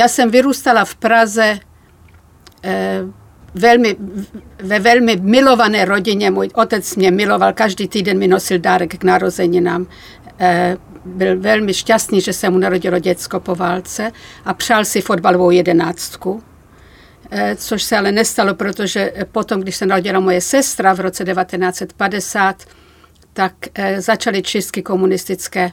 [0.00, 1.60] Já jsem vyrůstala v Praze
[2.64, 3.00] eh,
[3.54, 3.96] velmi,
[4.62, 6.30] ve velmi milované rodině.
[6.30, 9.86] Můj otec mě miloval, každý týden mi nosil dárek k narozeninám.
[10.38, 14.12] Eh, byl velmi šťastný, že se mu narodilo děcko po válce
[14.44, 16.42] a přál si fotbalovou jedenáctku.
[17.30, 22.64] Eh, což se ale nestalo, protože potom, když se narodila moje sestra v roce 1950,
[23.32, 25.72] tak eh, začaly čistky komunistické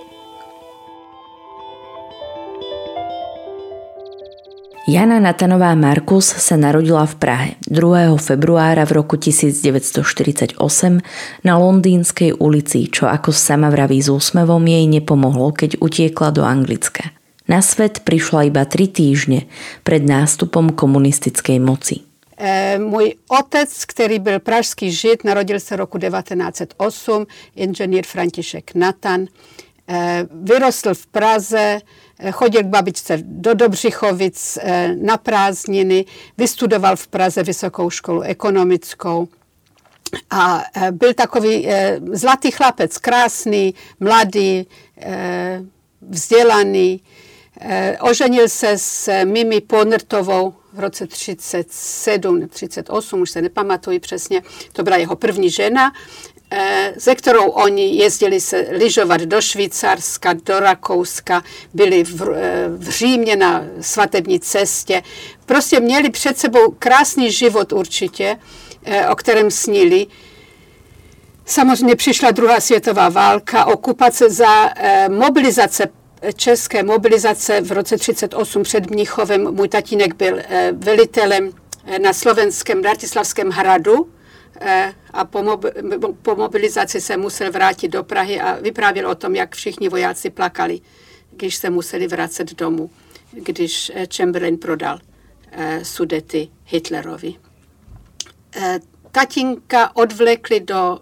[4.91, 8.11] Jana Natanová Markus sa narodila v Prahe 2.
[8.19, 10.59] februára v roku 1948
[11.47, 17.15] na Londýnskej ulici, čo ako sama vraví s úsmevom jej nepomohlo, keď utiekla do Anglicka.
[17.47, 19.47] Na svet prišla iba tri týždne
[19.87, 22.03] pred nástupom komunistickej moci.
[22.35, 26.75] E, můj otec, který byl pražský žid, narodil se roku 1908,
[27.55, 29.31] inženýr František Natan.
[29.87, 31.81] E, vyrostl v Praze,
[32.31, 36.05] chodil k babičce do Dobřichovic eh, na prázdniny,
[36.37, 39.27] vystudoval v Praze vysokou školu ekonomickou.
[40.29, 44.67] A eh, byl takový eh, zlatý chlapec, krásný, mladý,
[46.01, 47.01] vzdělaný.
[48.01, 54.41] Oženil se s Mimi Ponrtovou v roce 37, 38, už se nepamatuji přesně,
[54.73, 55.93] to byla jeho první žena
[56.53, 62.89] Eh, ze kterou oni jezdili se lyžovat do Švýcarska, do Rakouska, byli v, eh, v
[62.89, 65.03] Římě na svatební cestě.
[65.45, 68.37] Prostě měli před sebou krásný život určitě,
[68.83, 70.07] eh, o kterém snili.
[71.45, 74.69] Samozřejmě přišla druhá světová válka, okupace za
[75.09, 75.87] mobilizace
[76.35, 79.55] české mobilizace v roce 38 před Mnichovem.
[79.55, 80.39] Můj tatínek byl
[80.71, 81.51] velitelem
[82.01, 84.20] na slovenském Bratislavském hradu, Eh,
[85.13, 89.55] a po, mob- po mobilizaci se musel vrátit do Prahy a vyprávěl o tom, jak
[89.55, 90.81] všichni vojáci plakali,
[91.31, 92.89] když se museli vracet domů,
[93.31, 94.99] když eh, Chamberlain prodal
[95.51, 97.35] eh, Sudety Hitlerovi.
[99.11, 100.99] Tatínka odvlekli do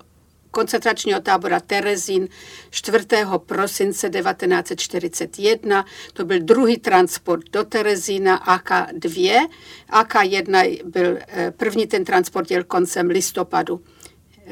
[0.52, 2.28] koncentračního tábora Terezín
[2.70, 3.06] 4.
[3.38, 5.86] prosince 1941.
[6.14, 9.48] To byl druhý transport do Terezína AK-2.
[9.92, 13.82] AK-1 byl eh, první ten transport jel koncem listopadu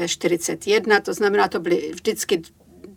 [0.06, 2.42] 41, to znamená, to byly vždycky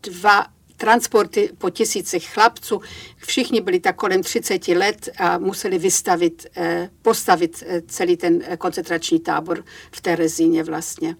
[0.03, 0.47] dva
[0.77, 2.81] transporty po tisících chlapců.
[3.16, 9.21] Všichni byli tak kolem 30 let a museli vystavit, eh, postavit eh, celý ten koncentrační
[9.21, 11.16] tábor v Terezíně vlastně.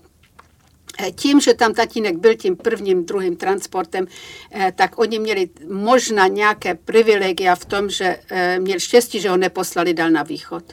[1.03, 4.07] Eh, tím, že tam tatínek byl tím prvním, druhým transportem,
[4.53, 9.37] eh, tak oni měli možná nějaké privilegia v tom, že eh, měl štěstí, že ho
[9.37, 10.65] neposlali dál na východ.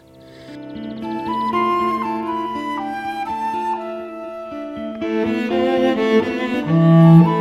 [6.67, 7.36] thank you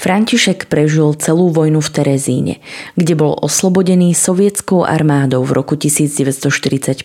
[0.00, 2.54] František prežil celú vojnu v Terezíne,
[2.96, 7.04] kde bol oslobodený sovietskou armádou v roku 1945.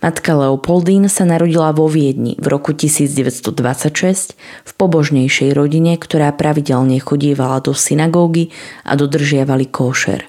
[0.00, 7.60] Matka Leopoldín sa narodila vo Viedni v roku 1926 v pobožnejšej rodine, ktorá pravidelne chodívala
[7.60, 8.56] do synagógy
[8.88, 10.24] a dodržiavali kóšer.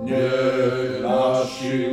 [0.00, 0.64] Nie.
[1.04, 1.92] našim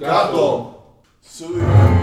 [0.00, 0.74] katom.
[1.22, 1.97] Slyšte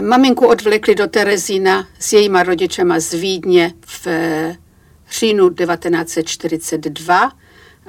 [0.00, 4.56] Maminku odvlekli do Terezína s jejíma rodičema z Vídně v eh,
[5.10, 7.32] říjnu 1942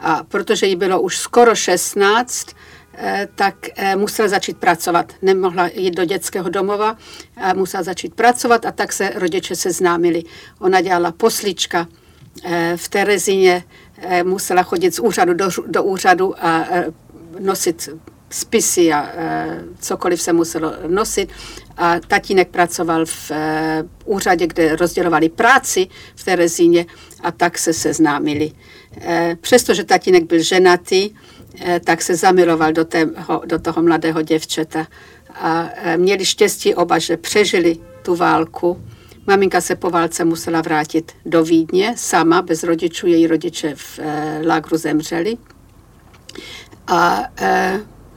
[0.01, 2.47] A protože jí bylo už skoro 16,
[2.93, 5.13] eh, tak eh, musela začít pracovat.
[5.21, 6.97] Nemohla jít do dětského domova,
[7.55, 10.23] musela začít pracovat a tak se rodiče seznámili.
[10.59, 11.87] Ona dělala poslička
[12.75, 13.63] v Terezíně,
[14.23, 16.65] musela chodit z úřadu do, do úřadu a
[17.39, 17.89] nosit
[18.33, 19.09] spisy a
[19.79, 21.29] cokoliv se muselo nosit.
[21.77, 23.31] A tatínek pracoval v
[24.05, 26.85] úřadě, kde rozdělovali práci v Terezíně
[27.23, 28.51] a tak se seznámili.
[28.97, 31.09] Eh, přestože tatínek byl ženatý,
[31.59, 34.87] eh, tak se zamiloval do, tého, do toho mladého děvčeta.
[35.35, 38.81] A eh, měli štěstí oba, že přežili tu válku.
[39.27, 43.07] Maminka se po válce musela vrátit do Vídně sama, bez rodičů.
[43.07, 43.99] Její rodiče v
[44.45, 45.37] lágru zemřeli.
[46.87, 47.23] A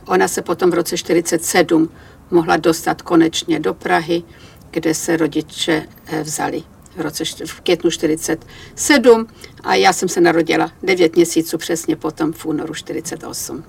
[0.06, 1.90] ona se potom v roce 1947
[2.30, 4.22] mohla dostat konečně do Prahy,
[4.70, 5.86] kde se rodiče
[6.22, 6.62] vzali
[6.96, 9.26] v, roce, v květnu 47
[9.62, 13.64] a já jsem se narodila 9 měsíců přesně potom v únoru 48.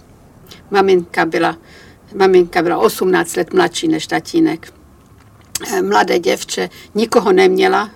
[0.71, 1.57] Maminka byla,
[2.15, 4.73] maminka byla 18 let mladší než tatínek.
[5.73, 7.89] Eh, mladé děvče, nikoho neměla,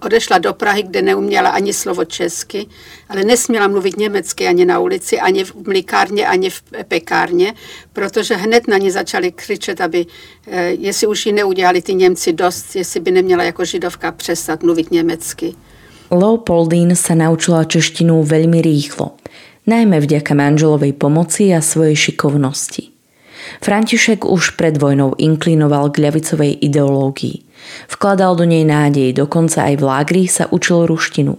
[0.00, 2.66] odešla do Prahy, kde neuměla ani slovo česky,
[3.08, 7.54] ale nesměla mluvit německy ani na ulici, ani v mlíkárně, ani v pekárně,
[7.92, 10.06] protože hned na ní začali křičet, aby,
[10.46, 14.90] eh, jestli už ji neudělali ty Němci dost, jestli by neměla jako židovka přestat mluvit
[14.90, 15.54] německy.
[16.14, 19.16] Leopoldín sa naučila češtinu veľmi rýchlo,
[19.66, 22.94] najmä vďaka manželovej pomoci a svojej šikovnosti.
[23.60, 27.43] František už pred vojnou inklinoval k ľavicovej ideológii.
[27.88, 31.38] Vkladal do nej nádej, dokonca aj v lágri sa učil ruštinu.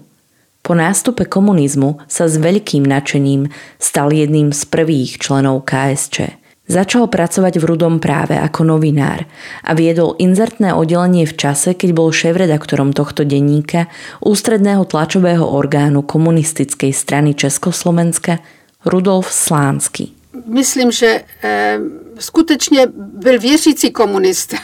[0.65, 6.41] Po nástupe komunizmu sa s veľkým nadšením stal jedným z prvých členov KSČ.
[6.65, 9.29] Začal pracovať v Rudom práve ako novinár
[9.61, 13.85] a viedol inzertné oddelenie v čase, keď bol šéf-redaktorom tohto denníka
[14.25, 18.41] ústredného tlačového orgánu komunistickej strany Československa
[18.81, 20.09] Rudolf Slánsky.
[20.49, 21.79] Myslím, že e,
[22.17, 22.89] skutečně
[23.21, 24.57] byl věřící komunista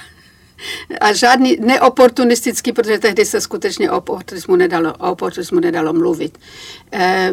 [1.01, 6.37] a žádný neoportunistický, protože tehdy se skutečně o oportunismu nedalo, o oportunismu nedalo mluvit.
[6.91, 7.31] E,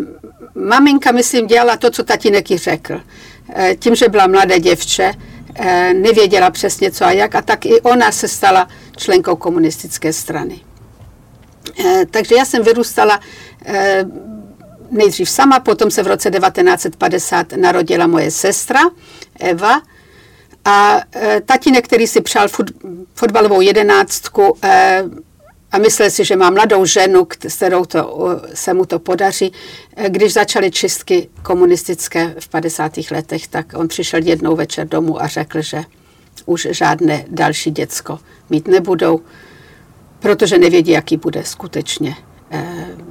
[0.54, 3.00] maminka, myslím, dělala to, co tatínek jí řekl.
[3.54, 5.12] E, tím, že byla mladé děvče,
[5.54, 10.60] e, nevěděla přesně co a jak, a tak i ona se stala členkou komunistické strany.
[11.84, 13.20] E, takže já jsem vyrůstala
[13.66, 14.04] e,
[14.90, 18.80] nejdřív sama, potom se v roce 1950 narodila moje sestra
[19.40, 19.82] Eva,
[20.64, 22.70] a e, tatínek, který si přál fut,
[23.14, 25.02] fotbalovou jedenáctku e,
[25.72, 29.52] a myslel si, že má mladou ženu, s kterou to, se mu to podaří,
[29.96, 32.92] e, když začaly čistky komunistické v 50.
[33.10, 35.84] letech, tak on přišel jednou večer domů a řekl, že
[36.46, 38.18] už žádné další děcko
[38.50, 39.20] mít nebudou,
[40.18, 42.16] protože nevědí, jaký bude skutečně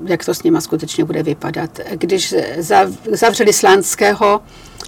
[0.06, 1.80] jak to s nima skutečně bude vypadat.
[1.92, 2.36] Když
[3.12, 4.42] zavřeli Slánského,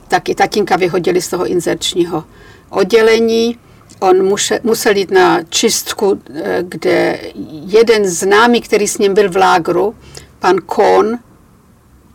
[0.08, 2.24] tak i tatínka vyhodili z toho inzerčního
[2.70, 3.58] oddělení.
[4.00, 7.20] On musel jít na čistku, eh, kde
[7.66, 9.96] jeden známý, který s ním byl v lágru,
[10.40, 11.20] pan Kohn,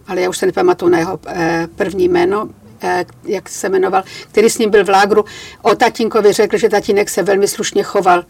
[0.06, 2.48] ale já už se nepamatuju na jeho eh, první jméno,
[2.82, 5.24] eh, jak se jmenoval, který s ním byl v lágru,
[5.62, 8.24] o tatínkovi řekl, že tatínek se velmi slušně choval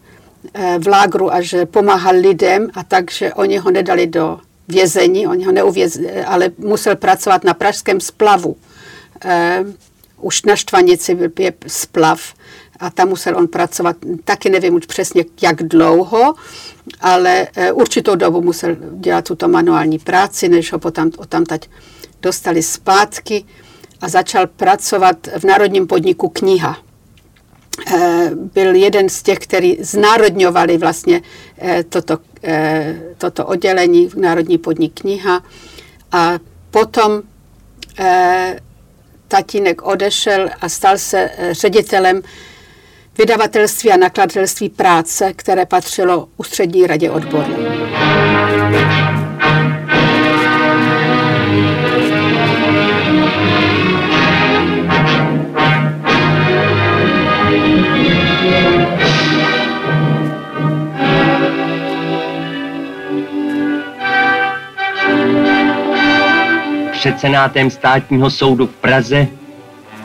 [0.79, 5.51] v lágru a že pomáhal lidem a takže oni ho nedali do vězení, oni ho
[5.51, 8.55] neuvězili, ale musel pracovat na pražském splavu
[10.25, 12.33] už na Štvanici je splav
[12.79, 16.33] a tam musel on pracovat, taky nevím už přesně jak dlouho,
[17.01, 21.69] ale e, určitou dobu musel dělat tuto manuální práci, než ho potom odtamtať
[22.21, 23.45] dostali zpátky
[24.01, 26.77] a začal pracovat v Národním podniku kniha.
[27.93, 31.21] E, byl jeden z těch, který znárodňovali vlastně
[31.61, 32.17] e, toto,
[33.17, 35.43] toto oddělení, Národní podnik kniha
[36.11, 36.39] a
[36.71, 37.21] potom
[39.35, 42.21] tatínek odešel a stal se eh, ředitelem
[43.17, 47.84] vydavatelství a nakladatelství práce, které patřilo ústřední radě odborů.
[67.05, 69.27] Před Senátem státního soudu v Praze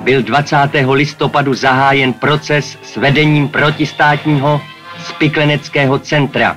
[0.01, 0.57] byl 20.
[0.93, 4.61] listopadu zahájen proces s vedením protistátního
[5.05, 6.57] spikleneckého centra.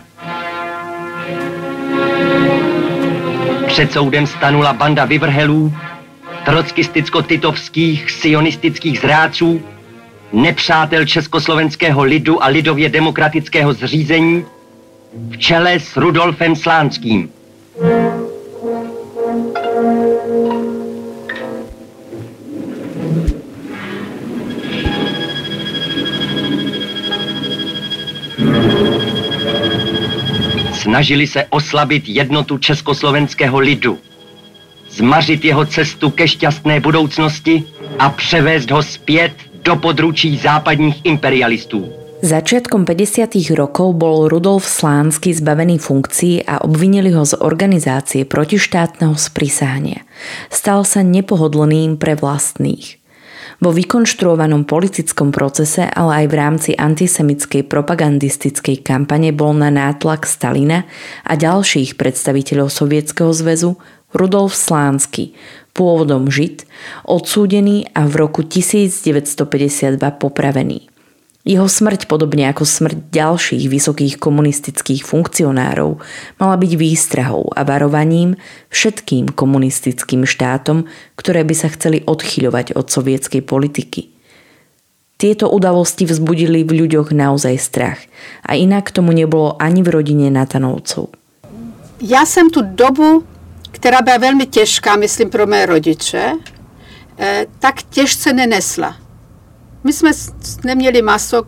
[3.67, 5.73] Před soudem stanula banda vyvrhelů,
[6.45, 9.61] trockisticko-titovských sionistických zrádců,
[10.33, 14.45] nepřátel československého lidu a lidově demokratického zřízení
[15.29, 17.29] v čele s Rudolfem Slánským.
[30.83, 33.97] Snažili se oslabit jednotu československého lidu,
[34.89, 37.63] zmařit jeho cestu ke šťastné budoucnosti
[37.99, 42.03] a převést ho zpět do područí západních imperialistů.
[42.23, 43.35] Začiatkom 50.
[43.51, 50.07] rokov bol Rudolf Slánsky zbavený funkcií a obvinili ho z organizácie protištátneho sprisahania.
[50.47, 53.02] Stal sa nepohodlným pre vlastných.
[53.63, 60.83] Vo vykonštruovanom politickom procese, ale aj v rámci antisemickej propagandistickej kampane bol na nátlak Stalina
[61.23, 63.79] a ďalších predstaviteľov Sovietskeho zväzu
[64.11, 65.31] Rudolf Slánsky,
[65.71, 66.67] pôvodom Žid,
[67.07, 70.92] odsúdený a v roku 1952 popravený.
[71.43, 75.99] Jeho smrť, podobne ako smrť ďalších vysokých komunistických funkcionárov,
[76.39, 78.39] mala byť výstrahou a varovaním
[78.71, 80.87] všetkým komunistickým štátom,
[81.19, 84.07] ktoré by sa chceli odchyľovať od sovietskej politiky.
[85.19, 87.99] Tieto udalosti vzbudili v ľuďoch naozaj strach
[88.47, 91.11] a inak tomu nebolo ani v rodine Natanovcov.
[92.01, 93.23] Já jsem tu dobu,
[93.71, 96.31] která byla velmi těžká, myslím pro mé rodiče,
[97.19, 99.02] eh, tak těžce nenesla
[99.83, 100.11] my jsme
[100.63, 101.43] neměli maso,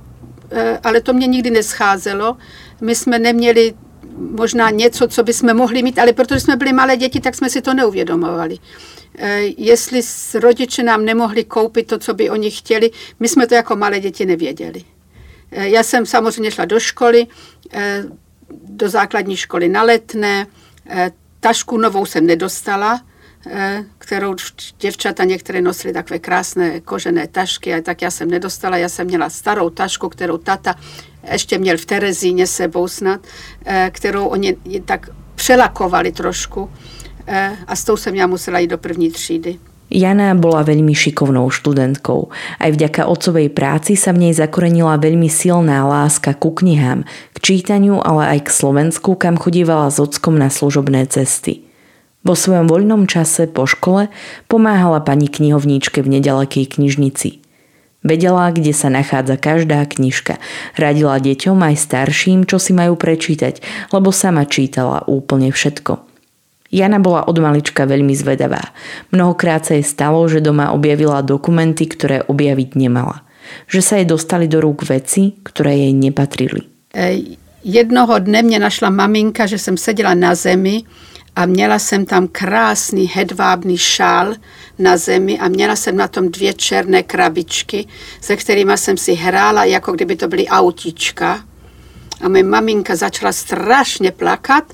[0.51, 2.37] eh, ale to mě nikdy nescházelo.
[2.81, 3.73] My jsme neměli
[4.17, 7.61] možná něco, co bychom mohli mít, ale protože jsme byli malé děti, tak jsme si
[7.61, 8.57] to neuvědomovali.
[9.17, 10.01] Eh, jestli
[10.39, 14.25] rodiče nám nemohli koupit to, co by oni chtěli, my jsme to jako malé děti
[14.25, 14.83] nevěděli.
[15.51, 17.27] Eh, já jsem samozřejmě šla do školy,
[18.63, 20.47] do základní školy na letné,
[21.39, 23.01] tašku novou jsem nedostala,
[23.97, 24.35] kterou
[24.79, 29.29] děvčata některé nosily takové krásné kožené tašky, a tak já jsem nedostala, já jsem měla
[29.29, 30.75] starou tašku, kterou tata
[31.31, 33.19] ještě měl v Terezíně sebou snad,
[33.65, 36.69] eh, kterou oni tak přelakovali trošku
[37.27, 39.57] eh, a s tou jsem já musela jít do první třídy.
[39.85, 42.33] Jana bola veľmi šikovnou študentkou.
[42.57, 48.01] Aj vďaka otcovej práci sa v nej zakorenila veľmi silná láska ku knihám, k čítaniu,
[48.01, 51.64] ale aj k Slovensku, kam chodívala s ockom na služobné cesty.
[52.25, 54.09] Vo svojom voľnom čase po škole
[54.49, 57.45] pomáhala pani knihovníčke v nedalekej knižnici.
[58.01, 60.41] Vedela, kde sa nachádza každá knižka.
[60.77, 63.61] Radila deťom aj starším, čo si majú prečítať,
[63.93, 66.01] lebo sama čítala úplne všetko.
[66.73, 68.73] Jana bola od malička veľmi zvedavá.
[69.13, 73.21] Mnohokrát sa jej stalo, že doma objavila dokumenty, ktoré objaviť nemala.
[73.69, 76.65] Že sa jej dostali do rúk veci, ktoré jej nepatrili.
[77.65, 80.85] Jednoho dne mě našla maminka, že jsem seděla na zemi
[81.35, 84.33] a měla jsem tam krásný hedvábný šál
[84.79, 87.87] na zemi a měla jsem na tom dvě černé krabičky,
[88.21, 91.43] se kterými jsem si hrála, jako kdyby to byly autíčka.
[92.21, 94.73] A moje maminka začala strašně plakat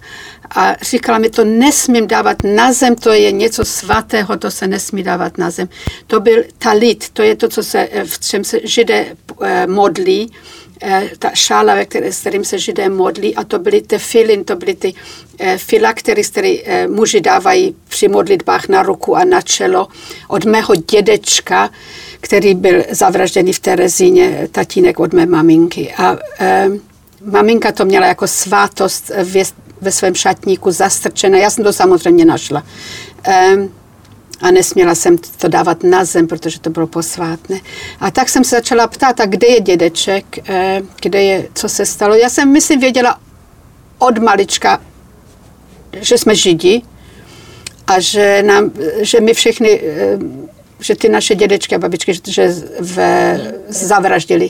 [0.55, 5.03] a říkala mi, to nesmím dávat na zem, to je něco svatého, to se nesmí
[5.03, 5.69] dávat na zem.
[6.07, 9.05] To byl talit, to je to, co se, v čem se židé
[9.41, 10.31] eh, modlí
[11.19, 14.55] ta šála, ve které, s kterým se židé modlí a to byly ty filin, to
[14.55, 14.93] byly ty
[15.39, 19.87] eh, filaktery, které eh, muži dávají při modlitbách na ruku a na čelo
[20.27, 21.69] od mého dědečka,
[22.21, 25.93] který byl zavražděný v Terezíně, tatínek od mé maminky.
[25.97, 26.69] A eh,
[27.25, 29.43] maminka to měla jako svátost ve,
[29.81, 31.39] ve svém šatníku zastrčené.
[31.39, 32.63] Já jsem to samozřejmě našla.
[33.27, 33.55] Eh,
[34.41, 37.59] a nesměla jsem to dávat na zem, protože to bylo posvátné.
[37.99, 41.85] A tak jsem se začala ptát, a kde je dědeček, eh, kde je, co se
[41.85, 42.15] stalo.
[42.15, 43.19] Já jsem, myslím, věděla
[43.99, 44.81] od malička,
[45.93, 46.81] že jsme židi
[47.87, 48.71] a že, nám,
[49.01, 50.17] že my všechny, eh,
[50.79, 52.97] že ty naše dědečky a babičky, že v,
[53.67, 54.49] zavraždili.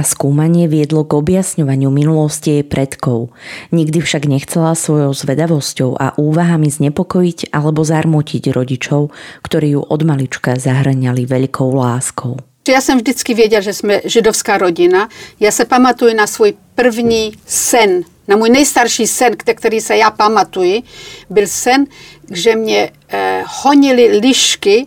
[0.00, 3.36] A skúmanie viedlo k objasňovaniu minulosti jej predkov.
[3.68, 9.12] Nikdy však nechcela svojou zvedavosťou a úvahami znepokojiť alebo zarmotiť rodičov,
[9.44, 12.40] ktorí ju od malička zahrňali veľkou láskou.
[12.68, 15.08] Já jsem vždycky věděla, že jsme židovská rodina.
[15.40, 20.82] Já se pamatuju na svůj první sen, na můj nejstarší sen, který se já pamatuji,
[21.30, 21.86] byl sen,
[22.30, 24.86] že mě eh, honili lišky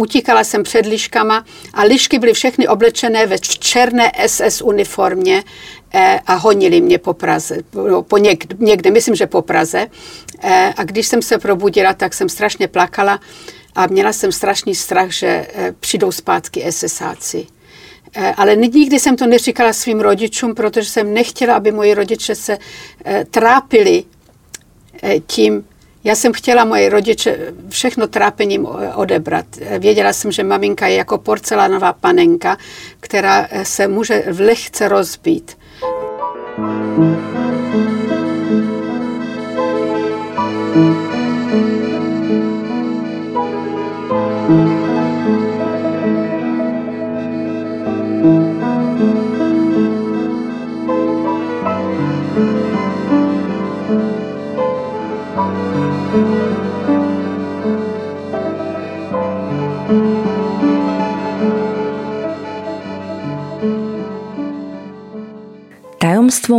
[0.00, 5.44] utíkala jsem před liškama a lišky byly všechny oblečené ve černé SS uniformě
[5.94, 7.56] eh, a honili mě po Praze,
[8.08, 9.86] po něk, někde, myslím, že po Praze.
[10.42, 13.20] Eh, a když jsem se probudila, tak jsem strašně plakala
[13.74, 15.46] a měla jsem strašný strach, že
[15.80, 17.46] přijdou zpátky SSáci.
[18.36, 22.58] Ale nikdy jsem to neříkala svým rodičům, protože jsem nechtěla, aby moji rodiče se
[23.30, 24.04] trápili
[25.26, 25.64] tím,
[26.04, 29.46] já jsem chtěla moje rodiče všechno trápením odebrat.
[29.78, 32.56] Věděla jsem, že maminka je jako porcelánová panenka,
[33.00, 35.56] která se může lehce rozbít.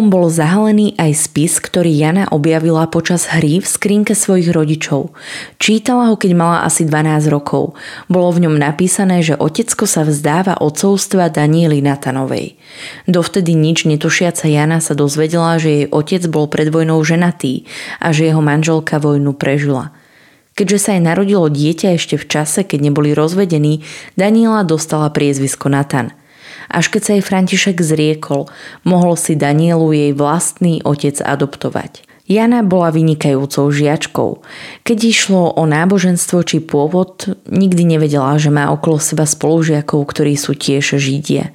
[0.02, 5.14] Tajomstvom bol zahalený aj spis, ktorý Jana objavila počas hry v skrinke svojich rodičov.
[5.62, 7.78] Čítala ho, keď mala asi 12 rokov.
[8.10, 12.58] Bolo v ňom napísané, že otecko sa vzdáva otcovstva Danieli Natanovej.
[13.06, 17.70] Dovtedy nič netušiaca Jana sa dozvedela, že jej otec bol pred vojnou ženatý
[18.02, 19.94] a že jeho manželka vojnu prežila.
[20.58, 23.86] Keďže sa jej narodilo dieťa ešte v čase, keď neboli rozvedení,
[24.18, 26.10] Daniela dostala priezvisko Natan–
[26.70, 28.52] až keď sa jej František zriekol,
[28.86, 32.06] mohol si Danielu jej vlastný otec adoptovať.
[32.32, 34.40] Jana bola vynikajúcou žiačkou.
[34.88, 40.56] Keď išlo o náboženstvo či pôvod, nikdy nevedela, že má okolo seba spolužiakov, ktorí sú
[40.56, 41.52] tiež židie.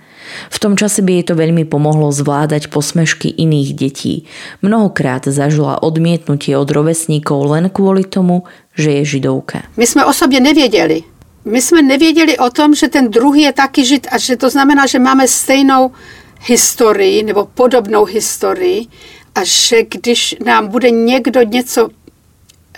[0.50, 4.14] V tom čase by jej to veľmi pomohlo zvládať posmešky iných detí.
[4.60, 8.44] Mnohokrát zažila odmietnutie od rovesníkov len kvôli tomu,
[8.76, 9.64] že je židovka.
[9.80, 11.15] My sme o sobě nevěděli
[11.46, 14.86] my jsme nevěděli o tom, že ten druhý je taky žid a že to znamená,
[14.86, 15.92] že máme stejnou
[16.40, 18.86] historii nebo podobnou historii
[19.34, 21.88] a že když nám bude někdo něco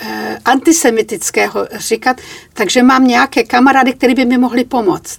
[0.00, 2.20] eh, antisemitického říkat,
[2.54, 5.18] takže mám nějaké kamarády, které by mi mohli pomoct.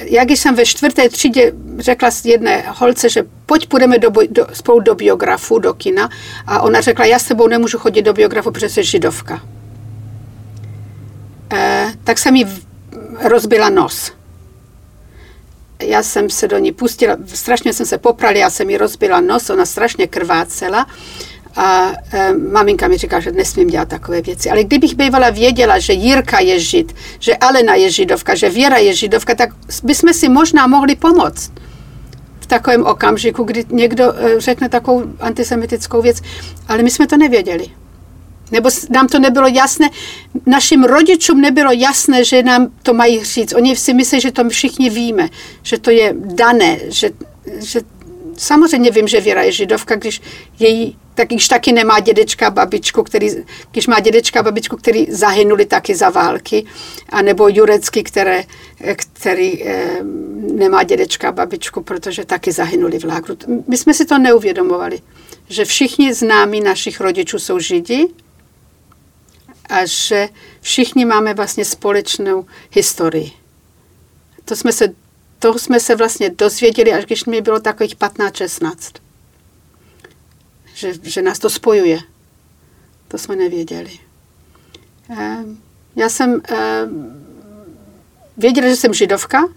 [0.00, 4.94] Jak jsem ve čtvrté třídě řekla jedné holce, že pojď půjdeme do, do, spolu do
[4.94, 6.10] biografu, do kina
[6.46, 9.42] a ona řekla, já s tebou nemůžu chodit do biografu, protože jsi židovka.
[11.52, 12.46] Eh, tak se mi
[13.22, 14.12] rozbila nos.
[15.82, 19.50] Já jsem se do ní pustila, strašně jsem se poprala, já jsem mi rozbila nos,
[19.50, 20.86] ona strašně krvácela
[21.56, 24.50] a e, maminka mi říká, že nesmím dělat takové věci.
[24.50, 28.94] Ale kdybych bývala věděla, že Jirka je žid, že Alena je židovka, že Věra je
[28.94, 29.50] židovka, tak
[29.82, 31.52] bychom si možná mohli pomoct
[32.40, 36.20] v takovém okamžiku, kdy někdo e, řekne takovou antisemitickou věc.
[36.68, 37.66] Ale my jsme to nevěděli.
[38.50, 39.90] Nebo nám to nebylo jasné,
[40.46, 43.54] našim rodičům nebylo jasné, že nám to mají říct.
[43.54, 45.28] Oni si myslí, že to všichni víme,
[45.62, 47.10] že to je dané, že,
[47.58, 47.80] že
[48.36, 50.20] samozřejmě vím, že Věra je židovka, když
[50.58, 53.30] její, tak když taky nemá dědečka a babičku, který,
[53.70, 56.66] když má dědečka a babičku, který zahynuli taky za války,
[57.08, 58.44] anebo Jurecky, které,
[58.94, 59.98] který eh,
[60.52, 63.36] nemá dědečka a babičku, protože taky zahynuli v lágru.
[63.68, 65.00] My jsme si to neuvědomovali,
[65.48, 68.08] že všichni známí našich rodičů jsou židi,
[69.70, 70.28] a že
[70.60, 73.32] všichni máme vlastně společnou historii.
[74.44, 74.88] To jsme se,
[75.38, 78.76] to jsme se vlastně dozvěděli, až když mi bylo takových 15-16.
[80.74, 81.98] Že, že nás to spojuje.
[83.08, 83.98] To jsme nevěděli.
[85.10, 85.58] Ehm,
[85.96, 87.26] já jsem ehm,
[88.36, 89.48] věděla, že jsem židovka.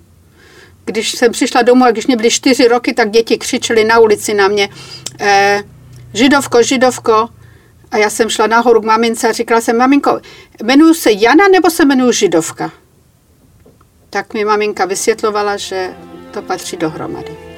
[0.85, 4.33] Když jsem přišla domů a když mě byly čtyři roky, tak děti křičely na ulici
[4.33, 4.69] na mě
[5.19, 5.63] ehm,
[6.13, 7.29] židovko, židovko.
[7.93, 10.21] A já jsem šla nahoru k mamince a říkala jsem, maminko,
[10.61, 12.71] jmenuji se Jana nebo se jmenuji Židovka?
[14.09, 15.93] Tak mi maminka vysvětlovala, že
[16.31, 17.52] to patří dohromady.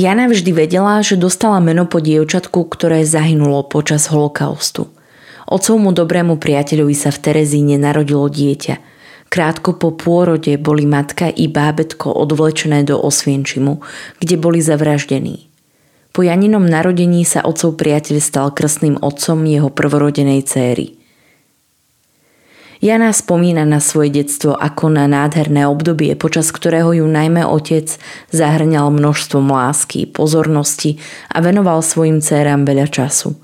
[0.00, 4.88] Jana vždy vedela, že dostala meno po dievčatku, ktoré zahynulo počas holokaustu.
[5.44, 8.80] Ocovmu dobrému priateľovi sa v Terezíne narodilo dieťa.
[9.28, 13.84] Krátko po pôrode boli matka i bábetko odvlečené do Osvienčimu,
[14.24, 15.52] kde boli zavraždení.
[16.16, 20.99] Po Janinom narodení sa otcov priateľ stal krstným otcom jeho prvorodenej céry.
[22.80, 28.00] Jana spomína na svoje detstvo ako na nádherné obdobie, počas ktorého ju najmä otec
[28.32, 30.96] zahrňal množstvom lásky, pozornosti
[31.28, 33.36] a venoval svojim dcerám veľa času–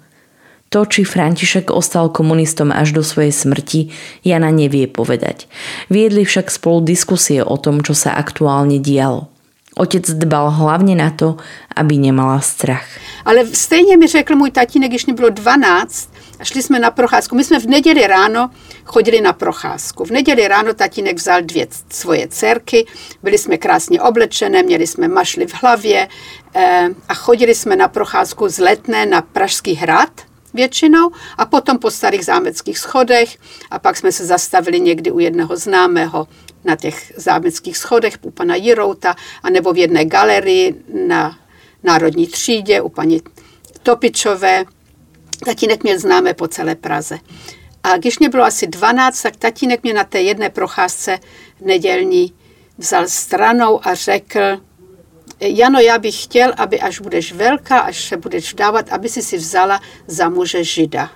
[0.66, 3.94] to, či František ostal komunistom až do svojej smrti,
[4.27, 5.46] Jana nevie povedať.
[5.87, 9.31] Viedli však spolu diskusie o tom, čo sa aktuálne dialo.
[9.79, 11.37] Otec dbal hlavně na to,
[11.77, 12.88] aby nemala strach.
[13.25, 17.37] Ale stejně mi řekl můj tatínek, když mě bylo 12, a šli jsme na procházku.
[17.37, 18.51] My jsme v neděli ráno
[18.85, 20.05] chodili na procházku.
[20.05, 22.87] V neděli ráno tatínek vzal dvě svoje dcerky,
[23.22, 26.09] byli jsme krásně oblečené, měli jsme mašly v hlavě
[26.55, 30.11] eh, a chodili jsme na procházku z Letné na Pražský hrad
[30.55, 33.37] většinou a potom po starých zámeckých schodech
[33.70, 36.29] a pak jsme se zastavili někdy u jednoho známého
[36.64, 40.75] na těch zámeckých schodech u pana Jirouta a nebo v jedné galerii
[41.07, 41.38] na
[41.83, 43.22] Národní třídě u paní
[43.83, 44.64] Topičové.
[45.44, 47.18] Tatínek měl známé po celé Praze.
[47.83, 51.18] A když mě bylo asi 12, tak tatínek mě na té jedné procházce
[51.61, 52.35] nedělní
[52.79, 54.40] vzal stranou a řekl,
[55.40, 59.37] Jano, já bych chtěl, aby až budeš velká, až se budeš vdávat, aby si si
[59.37, 61.11] vzala za muže žida.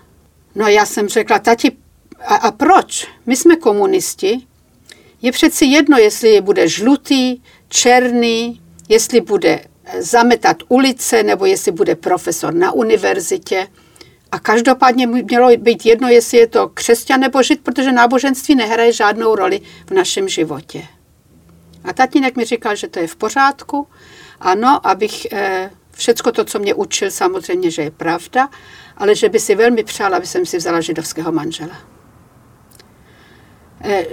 [0.55, 1.73] No já jsem řekla, tati,
[2.27, 3.09] a, a proč?
[3.27, 4.39] My jsme komunisti.
[5.23, 9.65] Je přeci jedno, jestli bude žlutý, černý, jestli bude
[9.99, 13.67] zametat ulice, nebo jestli bude profesor na univerzitě.
[14.33, 19.35] A každopádně mělo být jedno, jestli je to křesťan nebo žid, protože náboženství nehraje žádnou
[19.35, 20.83] roli v našem životě.
[21.85, 23.87] A tatínek mi říkal, že to je v pořádku.
[24.41, 28.49] Ano, abych eh, všecko to, co mě učil, samozřejmě, že je pravda,
[28.97, 31.77] ale že by si velmi přál, aby jsem si vzala židovského manžela.
[33.85, 34.07] Eh,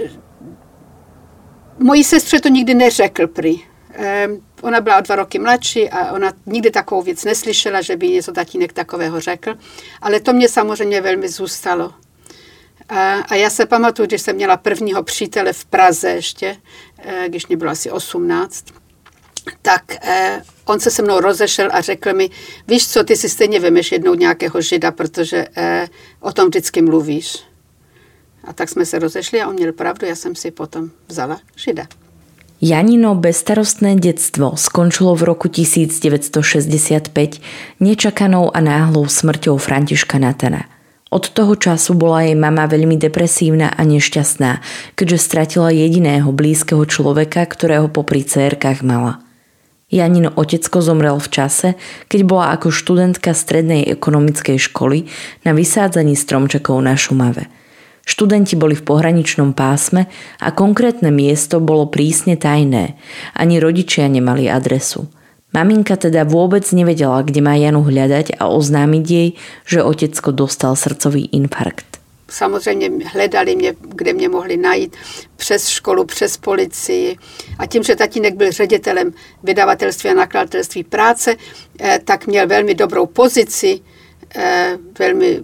[1.78, 3.60] mojí sestře to nikdy neřekl prý.
[3.90, 4.28] Eh,
[4.60, 8.32] ona byla o dva roky mladší a ona nikdy takovou věc neslyšela, že by něco
[8.32, 9.54] tatínek takového řekl,
[10.02, 11.94] ale to mě samozřejmě velmi zůstalo.
[13.28, 16.56] A já se pamatuju, když jsem měla prvního přítele v Praze ještě,
[16.98, 18.64] eh, když mě bylo asi 18,
[19.62, 22.30] tak eh, on se se mnou rozešel a řekl mi,
[22.68, 25.88] víš co, ty si stejně vemeš jednou nějakého žida, protože eh,
[26.20, 27.42] o tom vždycky mluvíš.
[28.44, 31.86] A tak jsme se rozešli a on měl pravdu, já jsem si potom vzala žida.
[32.58, 37.10] Janino bezstarostné detstvo skončilo v roku 1965
[37.78, 40.66] nečakanou a náhlou smrťou Františka Natana–
[41.08, 44.60] od toho času bola jej mama veľmi depresívna a nešťastná,
[44.92, 49.24] keďže stratila jediného blízkeho človeka, ktorého popri cérkach mala.
[49.88, 51.68] Janino otecko zomrel v čase,
[52.12, 55.08] keď bola ako študentka strednej ekonomickej školy
[55.48, 57.48] na vysádzaní stromčekov na Šumave.
[58.08, 60.08] Študenti boli v pohraničnom pásme
[60.40, 62.96] a konkrétne miesto bolo prísne tajné.
[63.36, 65.12] Ani rodičia nemali adresu.
[65.52, 69.28] Maminka teda vôbec nevedela, kde má Janu hľadať a oznámiť jej,
[69.68, 72.00] že otecko dostal srdcový infarkt.
[72.30, 74.96] Samozřejmě hledali mě, kde mě mohli najít,
[75.36, 77.16] přes školu, přes policii.
[77.58, 81.36] A tím, že tatínek byl ředitelem vydavatelství a nakladatelství práce,
[81.80, 83.80] eh, tak měl velmi dobrou pozici,
[84.34, 85.40] eh, velmi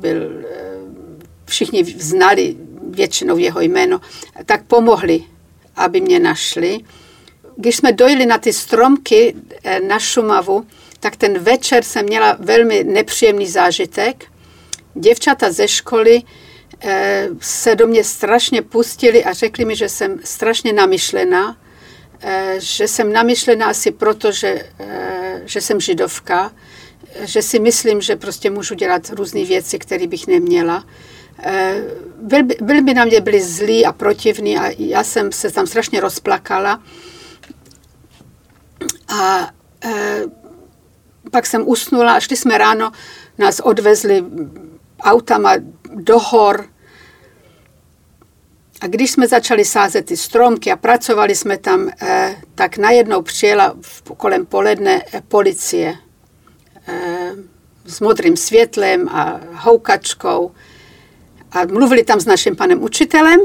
[0.00, 0.65] byl, eh,
[1.46, 2.56] všichni znali
[2.90, 4.00] většinou jeho jméno,
[4.46, 5.24] tak pomohli,
[5.76, 6.80] aby mě našli
[7.56, 10.66] když jsme dojeli na ty stromky eh, na Šumavu,
[11.00, 14.24] tak ten večer jsem měla velmi nepříjemný zážitek.
[14.94, 16.22] Děvčata ze školy
[16.80, 21.56] eh, se do mě strašně pustili a řekli mi, že jsem strašně namyšlená,
[22.20, 24.70] eh, že jsem namyšlená asi proto, že,
[25.44, 26.52] že jsem židovka,
[27.24, 30.84] že si myslím, že prostě můžu dělat různé věci, které bych neměla.
[32.60, 36.82] Byli by na mě byli zlí a protivní a já jsem se tam strašně rozplakala.
[39.08, 39.50] A
[39.84, 40.22] e,
[41.30, 42.92] pak jsem usnula a šli jsme ráno,
[43.38, 44.24] nás odvezli
[45.00, 45.52] autama
[45.94, 46.66] do hor.
[48.80, 53.76] A když jsme začali sázet ty stromky a pracovali jsme tam, e, tak najednou přijela
[53.80, 55.96] v, kolem poledne e, policie
[56.88, 57.30] e,
[57.86, 60.52] s modrým světlem a houkačkou.
[61.52, 63.40] A mluvili tam s naším panem učitelem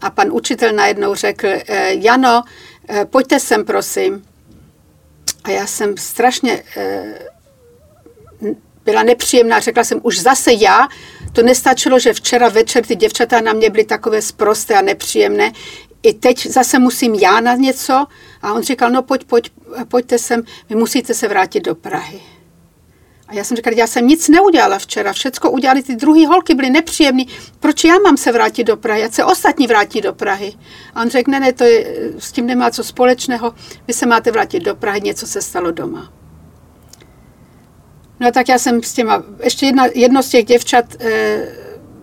[0.00, 2.42] a pan učitel najednou řekl, e, Jano,
[2.88, 4.24] e, pojďte sem, prosím.
[5.44, 7.14] A já jsem strašně e,
[8.84, 10.88] byla nepříjemná, řekla jsem, už zase já,
[11.32, 15.52] to nestačilo, že včera večer ty děvčata na mě byly takové sprosté a nepříjemné,
[16.02, 18.06] i teď zase musím já na něco.
[18.42, 19.50] A on říkal, no pojď, pojď,
[19.88, 22.20] pojďte sem, vy musíte se vrátit do Prahy.
[23.28, 26.70] A já jsem říkala, já jsem nic neudělala včera, všecko udělali ty druhé holky, byly
[26.70, 27.28] nepříjemný.
[27.60, 29.04] Proč já mám se vrátit do Prahy?
[29.04, 30.52] Ať se ostatní vrátí do Prahy.
[30.94, 33.54] A on řekl, ne, ne, to je, s tím nemá co společného,
[33.86, 36.12] vy se máte vrátit do Prahy, něco se stalo doma.
[38.20, 41.48] No tak já jsem s těma, ještě jedna, jedno z těch děvčat e,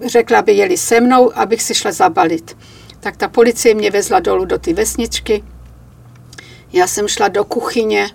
[0.05, 2.57] řekla, aby jeli se mnou, abych si šla zabalit.
[2.99, 5.43] Tak ta policie mě vezla dolů do ty vesničky.
[6.73, 8.09] Já jsem šla do kuchyně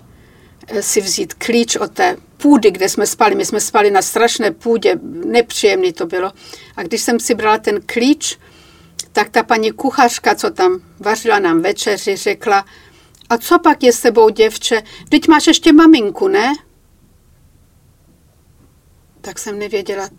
[0.81, 3.35] si vzít klíč od té půdy, kde jsme spali.
[3.35, 6.31] My jsme spali na strašné půdě, nepříjemný to bylo.
[6.75, 8.39] A když jsem si brala ten klíč,
[9.11, 12.65] tak ta paní kuchařka, co tam vařila nám večeři, řekla,
[13.29, 14.83] a co pak je s tebou, děvče?
[15.09, 16.53] Teď máš ještě maminku, ne?
[19.21, 20.09] Tak jsem nevěděla,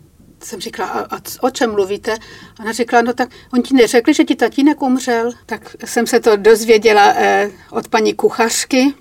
[0.43, 2.15] jsem říkala, a, a o čem mluvíte?
[2.59, 5.31] Ona řekla, no tak on ti neřekli, že ti tatínek umřel?
[5.45, 8.93] Tak jsem se to dozvěděla eh, od paní kuchařky.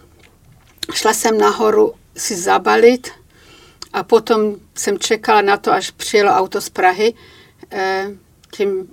[0.91, 3.11] Šla jsem nahoru si zabalit
[3.93, 7.15] a potom jsem čekala na to, až přijelo auto z Prahy.
[7.71, 8.07] Eh,
[8.51, 8.89] tím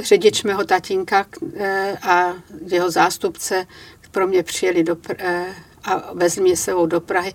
[0.00, 1.26] řidič mého tatínka
[1.56, 2.34] eh, a
[2.66, 3.66] jeho zástupce
[4.10, 5.54] pro mě přijeli do, eh,
[5.84, 7.32] a vezli mě sebou do Prahy.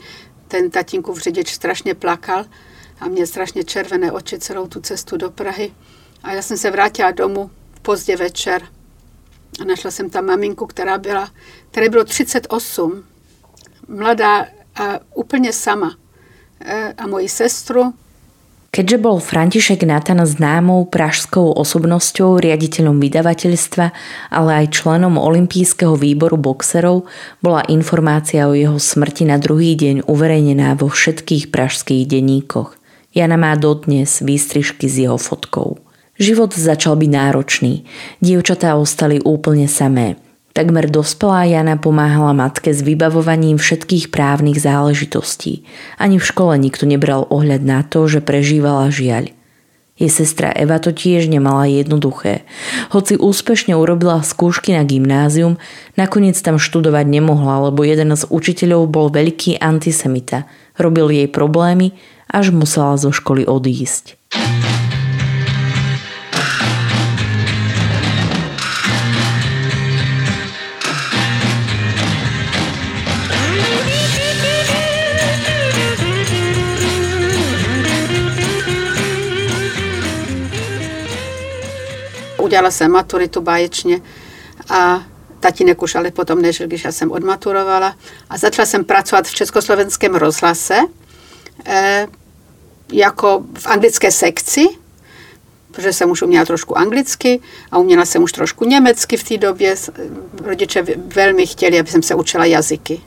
[0.47, 2.45] Ten tatínkův řidič strašně plakal
[2.99, 5.73] a měl strašně červené oči celou tu cestu do Prahy.
[6.23, 8.67] A já jsem se vrátila domů pozdě večer
[9.61, 11.31] a našla jsem tam maminku, která byla,
[11.71, 13.03] které bylo 38,
[13.89, 15.97] mladá a úplne sama.
[16.62, 17.91] E, a moji sestru.
[18.69, 23.86] Keďže bol František Natan známou pražskou osobnosťou, riaditeľom vydavateľstva,
[24.30, 27.10] ale aj členom olympijského výboru boxerov,
[27.41, 32.78] bola informácia o jeho smrti na druhý deň uverejnená vo všetkých pražských denníkoch.
[33.10, 35.82] Jana má dodnes výstrižky s jeho fotkou.
[36.21, 37.89] Život začal byť náročný.
[38.21, 40.13] Dievčatá ostali úplne samé–
[40.53, 45.63] Takmer dospelá Jana pomáhala matke s vybavovaním všetkých právnych záležitostí.
[46.01, 49.29] Ani v škole nikto nebral ohľad na to, že prežívala žiaľ.
[49.99, 52.47] Jej sestra Eva to tiež nemala jednoduché.
[52.95, 55.59] Hoci úspešne urobila skúšky na gymnázium,
[55.99, 60.47] nakoniec tam študovať nemohla, lebo jeden z učiteľov bol veľký antisemita.
[60.79, 61.99] Robil jej problémy,
[62.31, 64.15] až musela zo školy odísť.
[82.49, 84.01] Udělala jsem maturitu báječně
[84.69, 85.03] a
[85.39, 87.95] tatínek už ale potom nežil, když já jsem odmaturovala.
[88.29, 90.77] A začala jsem pracovat v československém rozhlase
[91.65, 92.07] e,
[92.91, 94.67] jako v anglické sekci,
[95.71, 97.39] protože jsem už uměla trošku anglicky
[97.71, 99.75] a uměla jsem už trošku německy v té době.
[100.43, 103.01] Rodiče velmi chtěli, aby jsem se učila jazyky.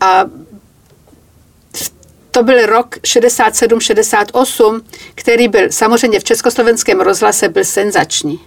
[0.00, 0.24] A
[2.30, 4.80] to byl rok 67-68,
[5.14, 8.40] který byl samozřejmě v československém rozhlase byl senzační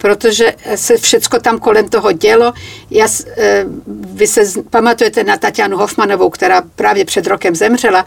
[0.00, 2.52] protože se všecko tam kolem toho dělo.
[2.90, 8.04] Já, eh, vy se pamatujete na Tatianu Hofmanovou, která právě před rokem zemřela,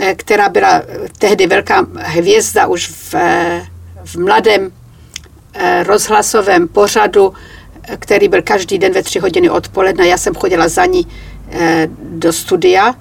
[0.00, 0.82] eh, která byla
[1.18, 3.66] tehdy velká hvězda už v, eh,
[4.04, 4.72] v mladém
[5.82, 7.32] rozhlasovém pořadu,
[7.98, 10.08] který byl každý den ve tři hodiny odpoledne.
[10.08, 11.06] Já jsem chodila za ní
[11.98, 12.94] do studia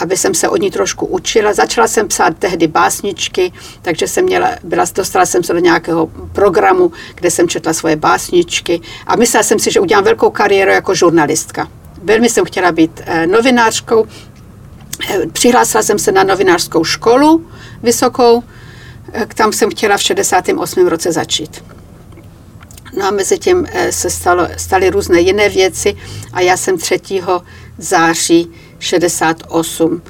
[0.00, 1.52] aby jsem se od ní trošku učila.
[1.52, 3.52] Začala jsem psát tehdy básničky,
[3.82, 8.80] takže jsem měla, byla, dostala jsem se do nějakého programu, kde jsem četla svoje básničky
[9.06, 11.68] a myslela jsem si, že udělám velkou kariéru jako žurnalistka.
[12.02, 14.06] Velmi jsem chtěla být eh, novinářkou.
[15.10, 17.46] Eh, přihlásila jsem se na novinářskou školu
[17.82, 18.42] vysokou,
[19.12, 20.88] eh, tam jsem chtěla v 68.
[20.88, 21.64] roce začít.
[22.98, 25.96] No a mezi tím se stalo, staly různé jiné věci
[26.32, 27.00] a já jsem 3.
[27.78, 28.52] září
[28.84, 30.02] 68,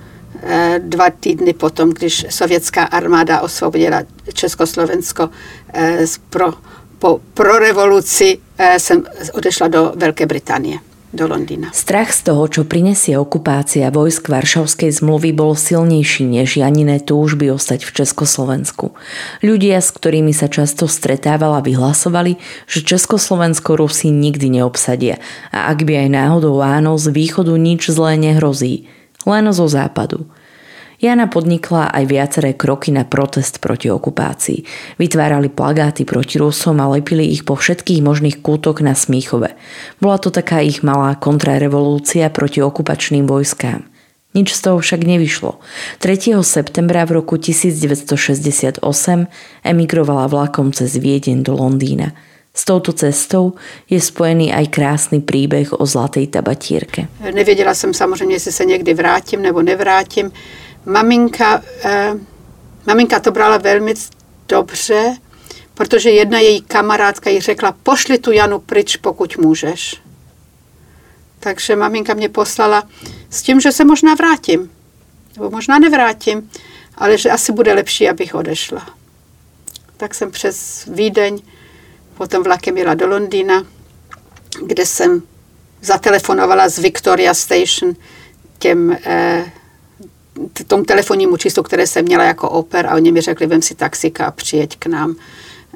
[0.42, 5.30] eh, dva týdny potom, když sovětská armáda osvobodila Československo
[5.74, 6.52] eh, pro,
[6.98, 10.78] po, pro revoluci, eh, jsem odešla do Velké Británie
[11.14, 11.70] do Londýna.
[11.70, 17.86] Strach z toho, čo prinesie okupácia vojsk Varšavskej zmluvy bol silnejší než Janiné túžby ostať
[17.86, 18.92] v Československu.
[19.40, 25.22] Ľudia, s ktorými sa často stretávala, vyhlasovali, že Československo Rusi nikdy neobsadia
[25.54, 28.90] a ak by aj náhodou áno, z východu nič zlé nehrozí,
[29.24, 30.26] len zo západu.
[31.04, 34.64] Jana podnikla aj viaceré kroky na protest proti okupácii.
[34.96, 39.52] Vytvárali plagáty proti Rusom a lepili ich po všetkých možných kútok na Smíchove.
[40.00, 43.84] Bola to taká ich malá kontrarevolúcia proti okupačným vojskám.
[44.32, 45.60] Nič z toho však nevyšlo.
[46.00, 46.40] 3.
[46.40, 48.80] septembra v roku 1968
[49.60, 52.16] emigrovala vlakom cez Viedeň do Londýna.
[52.56, 53.60] S touto cestou
[53.92, 57.12] je spojený aj krásny príbeh o zlatej tabatírke.
[57.34, 60.32] Nevěděla jsem samozřejmě, jestli se někdy vrátím nebo nevrátím.
[60.86, 62.14] Maminka, eh,
[62.86, 63.94] maminka to brala velmi
[64.48, 65.16] dobře,
[65.74, 70.02] protože jedna její kamarádka jí řekla, pošli tu Janu pryč, pokud můžeš.
[71.40, 72.82] Takže maminka mě poslala
[73.30, 74.70] s tím, že se možná vrátím.
[75.36, 76.50] Nebo možná nevrátím,
[76.94, 78.86] ale že asi bude lepší, abych odešla.
[79.96, 81.38] Tak jsem přes Vídeň,
[82.14, 83.64] potom vlakem jela do Londýna,
[84.66, 85.22] kde jsem
[85.82, 87.94] zatelefonovala z Victoria Station
[88.58, 89.52] těm, eh,
[90.66, 94.26] tomu telefonnímu číslu, které jsem měla jako oper a oni mi řekli, vem si taxika
[94.26, 95.16] a přijeď k nám.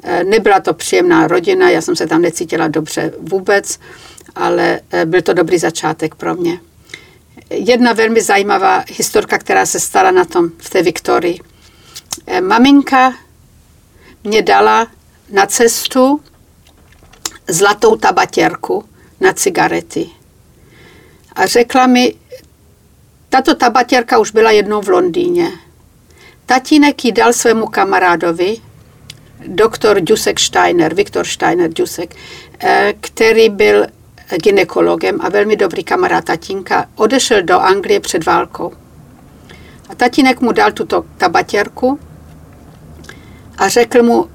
[0.03, 3.79] Eh, nebyla to příjemná rodina, já jsem se tam necítila dobře vůbec,
[4.35, 6.59] ale eh, byl to dobrý začátek pro mě.
[7.49, 11.39] Jedna velmi zajímavá historka, která se stala na tom v té Viktorii.
[12.27, 13.13] Eh, maminka
[14.23, 14.87] mě dala
[15.31, 16.21] na cestu
[17.47, 18.85] zlatou tabatěrku
[19.19, 20.09] na cigarety.
[21.35, 22.13] A řekla mi,
[23.29, 25.51] tato tabatěrka už byla jednou v Londýně.
[26.45, 28.57] Tatínek ji dal svému kamarádovi,
[29.47, 32.15] doktor Dusek Steiner, Viktor Steiner Dusek,
[32.59, 33.87] eh, který byl
[34.43, 38.73] ginekologem a velmi dobrý kamarád tatínka, odešel do Anglie před válkou.
[39.89, 41.99] A tatínek mu dal tuto tabatěrku
[43.57, 44.29] a řekl mu,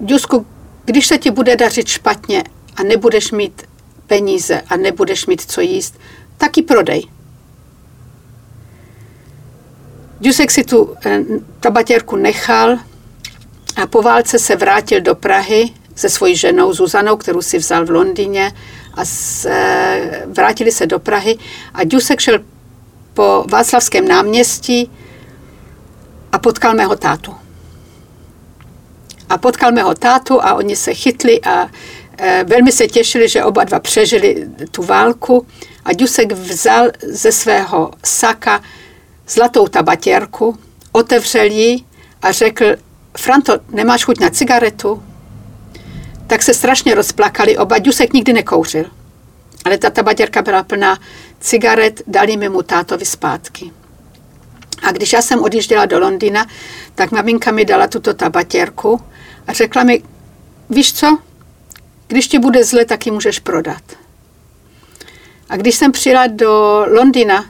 [0.00, 0.46] Dusku,
[0.84, 2.44] když se ti bude dařit špatně
[2.76, 3.62] a nebudeš mít
[4.06, 6.00] peníze a nebudeš mít co jíst,
[6.38, 7.02] tak ji prodej.
[10.20, 11.20] Dusek si tu eh,
[11.60, 12.78] tabatěrku nechal
[13.76, 17.90] a po válce se vrátil do Prahy se svojí ženou Zuzanou, kterou si vzal v
[17.90, 18.52] Londýně
[18.94, 21.38] a se, vrátili se do Prahy
[21.74, 22.38] a Dusek šel
[23.14, 24.90] po Václavském náměstí
[26.32, 27.34] a potkal mého tátu.
[29.28, 31.68] A potkal mého tátu a oni se chytli a
[32.18, 35.46] e, velmi se těšili, že oba dva přežili tu válku
[35.84, 38.62] a Dusek vzal ze svého saka
[39.30, 40.58] zlatou tabatěrku,
[40.92, 41.84] otevřel ji
[42.22, 42.64] a řekl,
[43.16, 45.02] Franto, nemáš chuť na cigaretu?
[46.26, 47.78] Tak se strašně rozplakali oba.
[47.78, 48.84] Dusek nikdy nekouřil.
[49.64, 50.98] Ale ta tabatěrka byla plná
[51.40, 53.72] cigaret, dali mi mu tátovi zpátky.
[54.82, 56.46] A když já jsem odjížděla do Londýna,
[56.94, 59.00] tak maminka mi dala tuto tabatěrku
[59.46, 60.02] a řekla mi,
[60.70, 61.18] víš co,
[62.06, 63.82] když ti bude zle, tak ji můžeš prodat.
[65.48, 67.44] A když jsem přijela do Londýna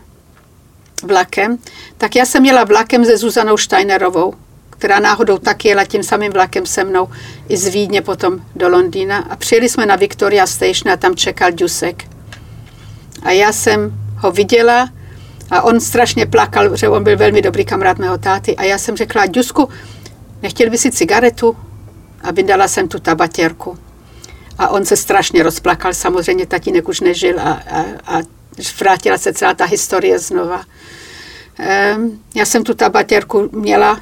[1.03, 1.59] vlakem,
[1.99, 4.35] tak já jsem jela vlakem se Zuzanou Steinerovou,
[4.71, 7.09] která náhodou taky jela tím samým vlakem se mnou
[7.49, 9.19] i z Vídně potom do Londýna.
[9.31, 12.05] A přijeli jsme na Victoria Station a tam čekal Dusek.
[13.23, 14.89] A já jsem ho viděla
[15.51, 18.57] a on strašně plakal, že on byl velmi dobrý kamarád mého táty.
[18.57, 19.69] A já jsem řekla, Dusku,
[20.43, 21.57] nechtěl by si cigaretu?
[22.23, 23.79] A vydala jsem tu tabatěrku.
[24.59, 28.21] A on se strašně rozplakal, samozřejmě tatínek už nežil a, a, a
[28.81, 30.65] vrátila se celá ta historie znova.
[31.97, 34.01] Um, já jsem tu tabatěrku měla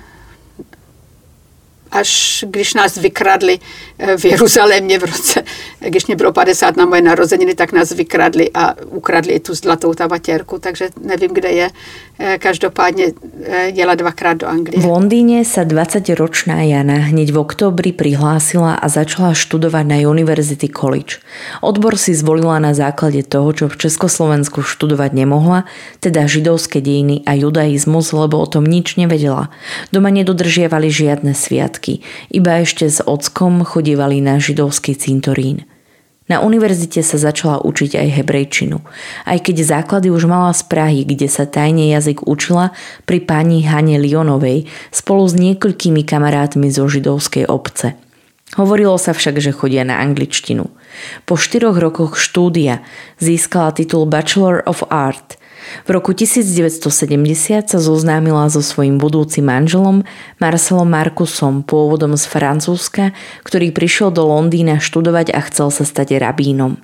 [1.90, 3.59] až když nás vykradli
[3.98, 5.42] eh, v Jeruzalémě v roce,
[5.81, 10.59] když mě bylo 50 na moje narozeniny, tak nás vykradli a ukradli tu zlatou tabatěrku,
[10.59, 11.70] takže nevím, kde je.
[12.18, 13.07] Eh, každopádně
[13.42, 14.83] eh, jela dvakrát do Anglie.
[14.83, 21.22] V Londýne sa 20-ročná Jana hneď v oktobri prihlásila a začala študovať na University College.
[21.62, 25.70] Odbor si zvolila na základe toho, čo v Československu študovať nemohla,
[26.03, 29.55] teda židovské dejiny a judaizmus, lebo o tom nič nevedela.
[29.94, 32.03] Doma nedodržiavali žiadne sviatky sviatky,
[32.35, 35.62] iba ešte s ockom chodívali na židovský cintorín.
[36.29, 38.85] Na univerzite sa začala učiť aj hebrejčinu,
[39.24, 42.76] aj keď základy už mala z Prahy, kde sa tajne jazyk učila
[43.09, 47.97] pri pani Hane Lionovej spolu s niekoľkými kamarátmi zo židovskej obce.
[48.61, 50.68] Hovorilo sa však, že chodia na angličtinu.
[51.24, 52.85] Po štyroch rokoch štúdia
[53.16, 55.38] získala titul Bachelor of Art
[55.87, 60.03] v roku 1970 sa zoznámila so svojím budúcim manželom
[60.43, 63.16] Marcelom Markusom, pôvodom z Francúzska,
[63.47, 66.81] ktorý prišiel do Londýna študovať a chcel sa stať rabínom.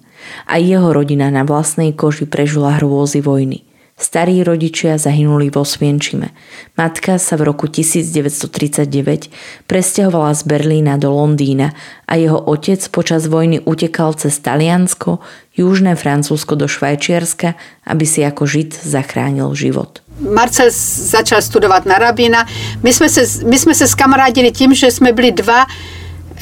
[0.49, 3.67] A jeho rodina na vlastnej koži prežila hrôzy vojny.
[3.95, 6.35] Starí rodičia zahynuli vo Svienčime.
[6.75, 9.31] Matka sa v roku 1939
[9.71, 11.71] presťahovala z Berlína do Londýna
[12.03, 15.23] a jeho otec počas vojny utekal cez Taliansko,
[15.55, 17.55] južné Francúzsko do Švajčiarska,
[17.87, 20.03] aby si ako žid zachránil život.
[20.19, 20.75] Marcel
[21.15, 22.51] začal studovat na rabína.
[22.83, 25.67] My jsme se, my jsme se skamarádili tím, že jsme byli dva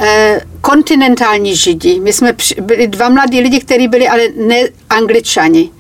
[0.00, 2.00] eh, kontinentální židi.
[2.00, 5.70] My jsme byli dva mladí lidi, kteří byli ale ne angličani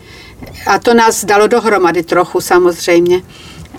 [0.66, 3.22] a to nás dalo dohromady trochu samozřejmě.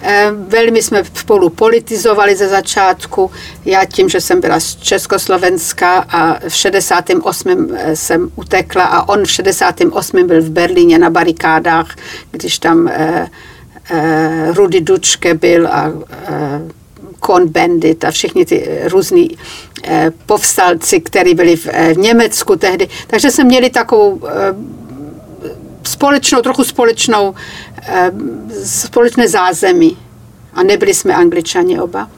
[0.06, 3.32] Eh, velmi jsme spolu politizovali ze začátku.
[3.66, 7.68] Já tím, že jsem byla z Československa a v 68.
[7.76, 10.28] Eh, jsem utekla a on v 68.
[10.28, 11.96] byl v Berlíně na barikádách,
[12.32, 13.30] když tam eh,
[14.54, 15.92] Rudy Dučke byl a
[17.20, 19.38] Kohn Bendit a všichni ty různí
[20.26, 22.90] povstalci, kteří byli v Německu tehdy.
[23.08, 24.22] Takže jsme měli takovou
[25.88, 27.36] společnou, trochu společnou,
[28.66, 29.98] společné zázemí.
[30.54, 32.10] A nebyli jsme angličani oba.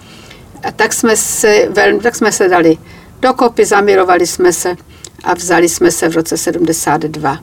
[0.64, 2.78] A tak jsme se, velmi, tak jsme se dali
[3.20, 4.76] dokopy, zamilovali jsme se
[5.24, 7.40] a vzali jsme se v roce 72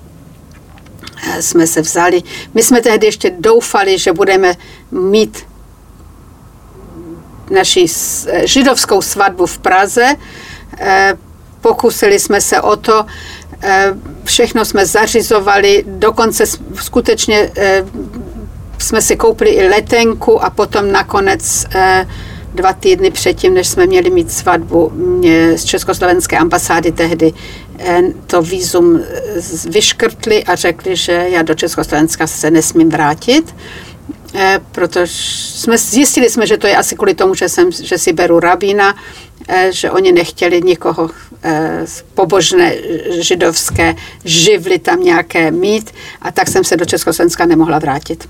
[1.40, 2.22] jsme se vzali.
[2.54, 4.54] My jsme tehdy ještě doufali, že budeme
[4.90, 5.46] mít
[7.50, 7.86] naši
[8.44, 10.16] židovskou svatbu v Praze.
[10.78, 11.14] Eh,
[11.60, 13.12] pokusili jsme se o to, eh,
[14.24, 16.44] všechno jsme zařizovali, dokonce
[16.74, 17.84] skutečně eh,
[18.78, 21.66] jsme si koupili i letenku a potom nakonec
[22.54, 27.32] dva týdny předtím, než jsme měli mít svatbu, mě z Československé ambasády tehdy
[28.26, 29.00] to výzum
[29.68, 33.54] vyškrtli a řekli, že já do Československa se nesmím vrátit.
[34.34, 35.12] Eh, protože
[35.54, 38.94] jsme zjistili jsme, že to je asi kvůli tomu, že, jsem, že si beru rabína,
[38.94, 39.31] eh,
[39.70, 41.10] že oni nechtěli nikoho
[41.42, 41.84] eh,
[42.14, 42.74] pobožné
[43.20, 48.28] židovské živly tam nějaké mít a tak jsem se do Československa nemohla vrátit.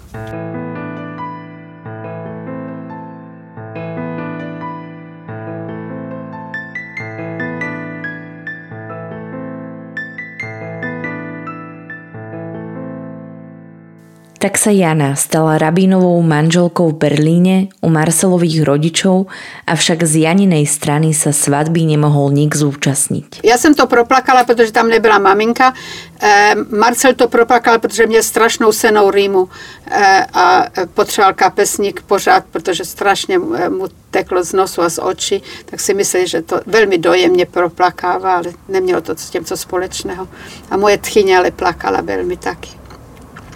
[14.43, 19.30] Tak sa Jana stala rabínovou manželkou v Berlíne u Marcelových rodičov,
[19.70, 23.47] avšak z Janinej strany sa svadby nemohol nik zúčastniť.
[23.47, 25.74] Já jsem to proplakala, protože tam nebyla maminka.
[26.20, 29.49] Eh, Marcel to proplakal, protože měl strašnou senou rýmu
[29.90, 35.43] eh, a potřeboval kapesník pořád, protože strašně eh, mu teklo z nosu a z očí,
[35.64, 40.28] tak si mysleli, že to velmi dojemně proplakává, ale nemělo to s tím co společného.
[40.70, 42.81] A moje tchyně ale plakala velmi taky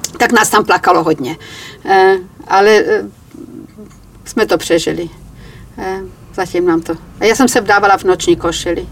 [0.08, 1.36] tak nás tam plakalo hodně.
[1.84, 2.16] Eh,
[2.48, 3.04] ale eh,
[4.24, 5.10] jsme to přežili.
[5.78, 6.00] Eh,
[6.34, 6.94] zatím nám to...
[7.20, 8.88] A já jsem se vdávala v noční košili,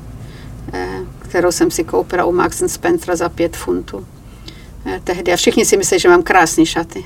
[1.18, 4.06] kterou jsem si koupila u Max Spencer za pět funtů.
[5.04, 5.32] Tehdy.
[5.32, 7.04] A všichni si myslí, že mám krásné šaty.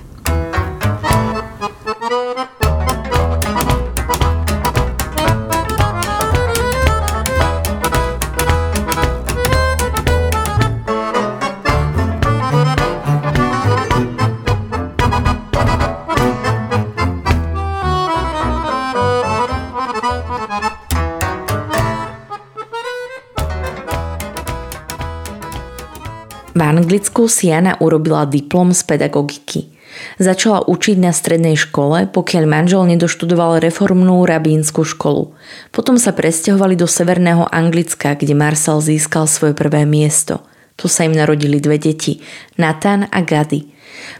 [26.59, 29.71] V Anglicku si Jana urobila diplom z pedagogiky.
[30.19, 35.39] Začala učiť na strednej škole, pokiaľ manžel nedoštudoval reformnú rabínsku školu.
[35.71, 40.43] Potom sa presťahovali do severného Anglicka, kde Marcel získal svoje prvé miesto.
[40.75, 42.27] Tu sa im narodili dve deti,
[42.59, 43.71] Nathan a Gady.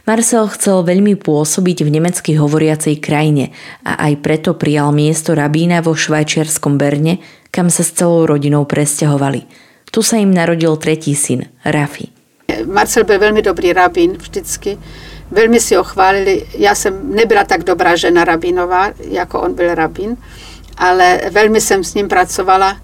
[0.07, 3.51] Marcel chcel veľmi pôsobiť v nemecky hovoriacej krajine
[3.83, 7.19] a aj preto prijal miesto rabína vo švajčiarskom Berne,
[7.51, 9.43] kam sa s celou rodinou presťahovali.
[9.91, 12.18] Tu sa im narodil tretí syn, Rafi.
[12.65, 14.77] Marcel byl velmi dobrý rabín vždycky.
[15.31, 16.45] Velmi si ho chválili.
[16.57, 20.17] Já jsem nebyla tak dobrá žena rabínová, jako on byl rabín,
[20.77, 22.77] ale velmi jsem s ním pracovala.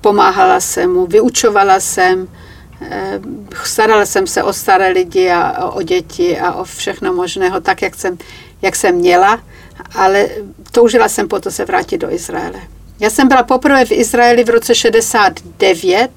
[0.00, 2.28] Pomáhala jsem mu, vyučovala jsem,
[2.80, 3.20] eh,
[3.64, 7.94] starala jsem se o staré lidi a o děti a o všechno možného, tak, jak
[7.94, 8.18] jsem,
[8.62, 9.40] jak jsem měla,
[9.94, 10.28] ale
[10.72, 12.60] toužila jsem potom se vrátit do Izraele.
[13.00, 16.10] Já jsem byla poprvé v Izraeli v roce 69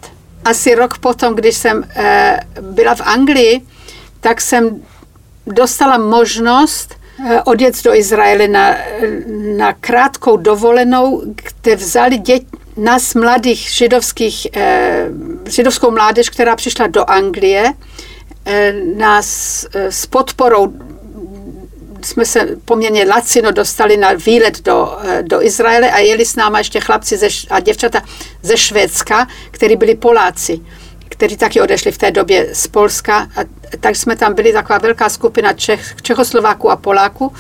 [0.45, 3.61] asi rok potom, když jsem eh, byla v Anglii,
[4.19, 4.81] tak jsem
[5.47, 6.95] dostala možnost
[7.29, 8.75] eh, odjet do Izraele na,
[9.57, 12.45] na krátkou dovolenou, kde vzali děti,
[12.77, 15.07] nás mladých židovských, eh,
[15.49, 17.73] židovskou mládež, která přišla do Anglie,
[18.97, 20.73] nás s podporou
[22.03, 26.57] jsme se poměrně lacino dostali na výlet do, eh, do Izraele a jeli s náma
[26.57, 28.01] ještě chlapci ze, a děvčata
[28.41, 30.61] ze Švédska, kteří byli Poláci
[31.13, 33.17] kteří taky odešli v té době z Polska.
[33.17, 33.41] A
[33.79, 37.33] tak jsme tam byli taková velká skupina Čech, Čechoslováků a Poláků.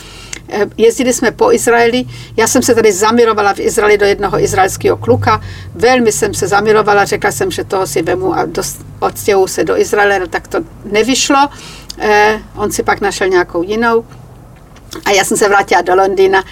[0.49, 2.05] Eh, jezdili jsme po Izraeli.
[2.37, 5.41] Já jsem se tady zamilovala v Izraeli do jednoho izraelského kluka.
[5.75, 8.47] Velmi jsem se zamilovala, řekla jsem, že toho si vemu a
[8.99, 11.49] odstěhu se do Izraele, no tak to nevyšlo.
[11.97, 14.05] Eh, on si pak našel nějakou jinou
[15.05, 16.43] a já jsem se vrátila do Londýna,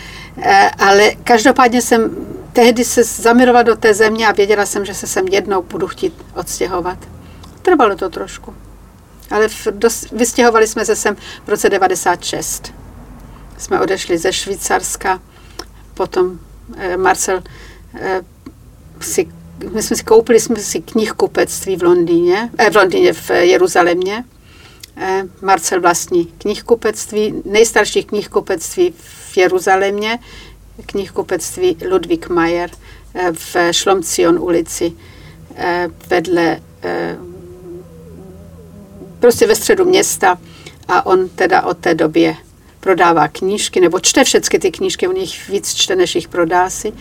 [0.42, 5.08] eh, ale každopádně jsem tehdy se zamirovala do té země a věděla jsem, že se
[5.08, 6.98] sem jednou budu chtít odstěhovat.
[7.62, 8.56] Trvalo to trošku,
[9.32, 9.48] ale
[10.12, 11.16] vystěhovali jsme se sem
[11.46, 12.74] v roce 96.
[13.58, 15.22] jsme odešli ze Švýcarska,
[15.94, 16.40] potom
[16.78, 17.44] eh, Marcel
[17.94, 18.22] eh,
[19.00, 19.28] si,
[19.74, 24.24] my jsme si koupili jsme si knihkupectví v Londýně, eh, v Londýně, v Jeruzalémě.
[24.98, 30.20] Eh, Marcel vlastní knihkupectví, nejstarší knihkupectví v Jeruzalémě,
[30.86, 32.70] knihkupectví Ludwig Mayer
[33.14, 34.94] eh, v Šlomcion ulici
[35.56, 36.62] eh, vedle
[39.20, 40.38] prostě ve středu města
[40.88, 42.36] a on teda od té době
[42.80, 46.94] prodává knížky, nebo čte všechny ty knížky, on jich víc čte, než jich prodá si.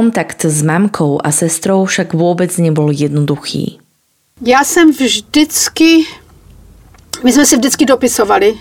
[0.00, 3.80] Kontakt s mamkou a sestrou však vůbec nebyl jednoduchý.
[4.46, 6.04] Já jsem vždycky,
[7.24, 8.54] my jsme si vždycky dopisovali,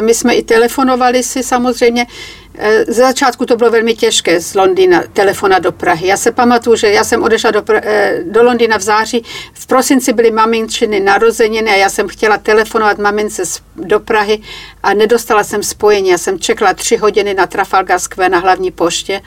[0.00, 2.06] my jsme i telefonovali si samozřejmě,
[2.54, 6.06] Eh, z začátku to bylo velmi těžké z Londýna telefona do Prahy.
[6.06, 10.12] Já se pamatuju, že já jsem odešla do, eh, do Londýna v září, v prosinci
[10.12, 13.42] byly maminčiny narozeniny a já jsem chtěla telefonovat mamince
[13.76, 14.42] do Prahy
[14.82, 16.08] a nedostala jsem spojení.
[16.08, 19.20] Já jsem čekala tři hodiny na Trafalgar Square na hlavní poště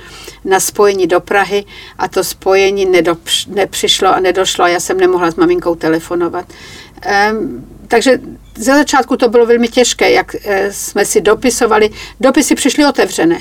[0.44, 1.66] na spojení do Prahy
[1.98, 6.46] a to spojení nedopš, nepřišlo a nedošlo a já jsem nemohla s maminkou telefonovat.
[7.32, 8.20] Um, takže
[8.56, 11.90] ze začátku to bylo velmi těžké, jak eh, jsme si dopisovali.
[12.20, 13.40] Dopisy přišly otevřené.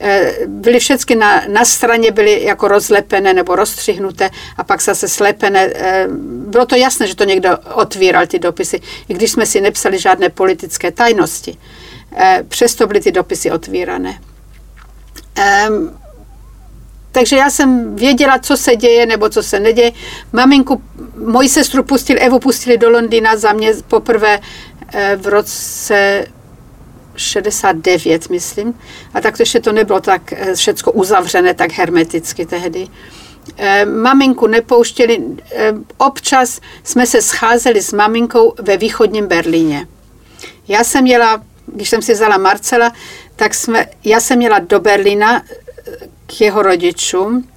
[0.00, 5.70] Eh, byly všechny na, na straně, byly jako rozlepené nebo rozstřihnuté a pak zase slepené.
[5.74, 6.06] Eh,
[6.46, 10.28] bylo to jasné, že to někdo otvíral ty dopisy, i když jsme si nepsali žádné
[10.28, 11.58] politické tajnosti.
[12.48, 14.20] Přesto byly ty dopisy otvírané.
[17.12, 19.92] Takže já jsem věděla, co se děje nebo co se neděje.
[20.32, 20.82] Maminku,
[21.26, 24.40] moji sestru pustili, Evu pustili do Londýna za mě poprvé
[24.92, 26.26] eh, v roce
[27.16, 28.78] 69, myslím.
[29.14, 32.88] A tak to ještě to nebylo tak eh, všecko uzavřené, tak hermeticky tehdy.
[33.56, 35.22] Eh, maminku nepouštěli.
[35.98, 39.86] Občas jsme se scházeli s maminkou ve východním Berlíně.
[40.68, 42.92] Já jsem jela, když jsem si vzala Marcela,
[43.36, 45.42] tak jsme, já jsem jela do Berlína
[46.26, 47.48] k jeho rodičům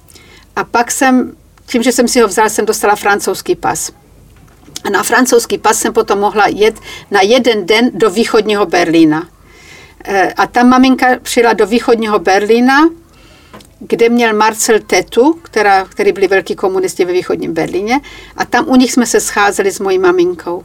[0.56, 3.92] a pak jsem, tím, že jsem si ho vzala, jsem dostala francouzský pas.
[4.84, 9.28] A na francouzský pas jsem potom mohla jet na jeden den do východního Berlína.
[10.04, 12.88] E, a ta maminka přijela do východního Berlína,
[13.80, 18.00] kde měl Marcel tetu, která, který byli velký komunisti ve východním Berlíně,
[18.36, 20.64] a tam u nich jsme se scházeli s mojí maminkou.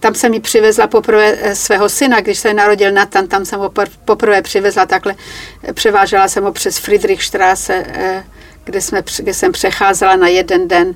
[0.00, 3.72] Tam jsem mi přivezla poprvé eh, svého syna, když se narodil Nathan, tam jsem ho
[4.04, 5.14] poprvé přivezla takhle,
[5.62, 8.24] eh, převážela jsem ho přes Friedrichstraße, eh,
[8.64, 10.94] kde, jsme, kde jsem přecházela na jeden den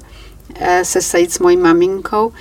[0.83, 2.33] se sejít s mojí maminkou.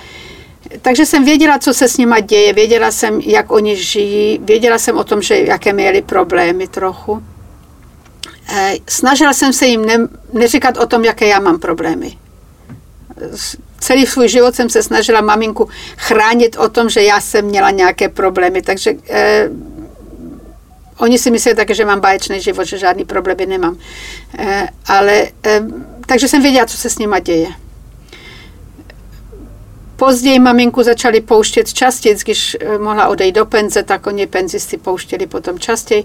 [0.82, 4.98] Takže jsem věděla, co se s nima děje, věděla jsem, jak oni žijí, věděla jsem
[4.98, 7.22] o tom, že jaké měli problémy trochu.
[8.88, 9.98] Snažila jsem se jim ne,
[10.32, 12.18] neříkat o tom, jaké já mám problémy
[13.80, 18.08] celý svůj život jsem se snažila maminku chránit o tom, že já jsem měla nějaké
[18.08, 19.48] problémy, takže eh,
[20.98, 23.78] oni si myslí také, že mám báječný život, že žádný problémy nemám.
[24.38, 25.62] Eh, ale, eh,
[26.06, 27.48] takže jsem věděla, co se s nima děje.
[29.98, 35.26] Později maminku začali pouštět častěji, když eh, mohla odejít do penze, tak oni penzisty pouštěli
[35.26, 36.04] potom častěji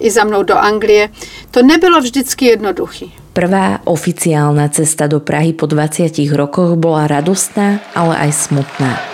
[0.00, 1.08] i za mnou do Anglie.
[1.50, 3.06] To nebylo vždycky jednoduché.
[3.32, 9.13] Prvá oficiálna cesta do Prahy po 20 rokoch bola radostná, ale aj smutná.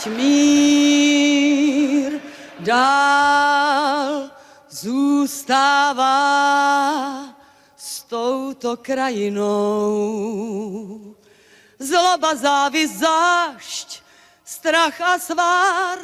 [0.00, 2.20] Ať mír
[2.60, 4.30] dál
[4.68, 6.10] zůstává
[8.10, 9.56] touto krajinou.
[11.78, 14.02] Zloba, závis, zášť,
[14.44, 15.98] strach a svár,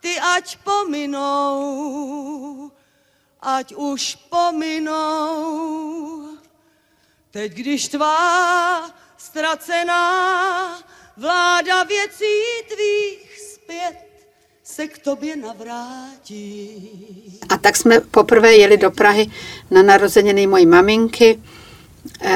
[0.00, 2.70] ty ať pominou,
[3.40, 6.28] ať už pominou.
[7.30, 10.04] Teď, když tvá ztracená
[11.16, 12.34] vláda věcí
[12.68, 13.96] tvých zpět
[14.64, 16.90] se k tobě navrátí.
[17.48, 19.30] A tak jsme poprvé jeli do Prahy
[19.70, 21.40] na narozeniny mojí maminky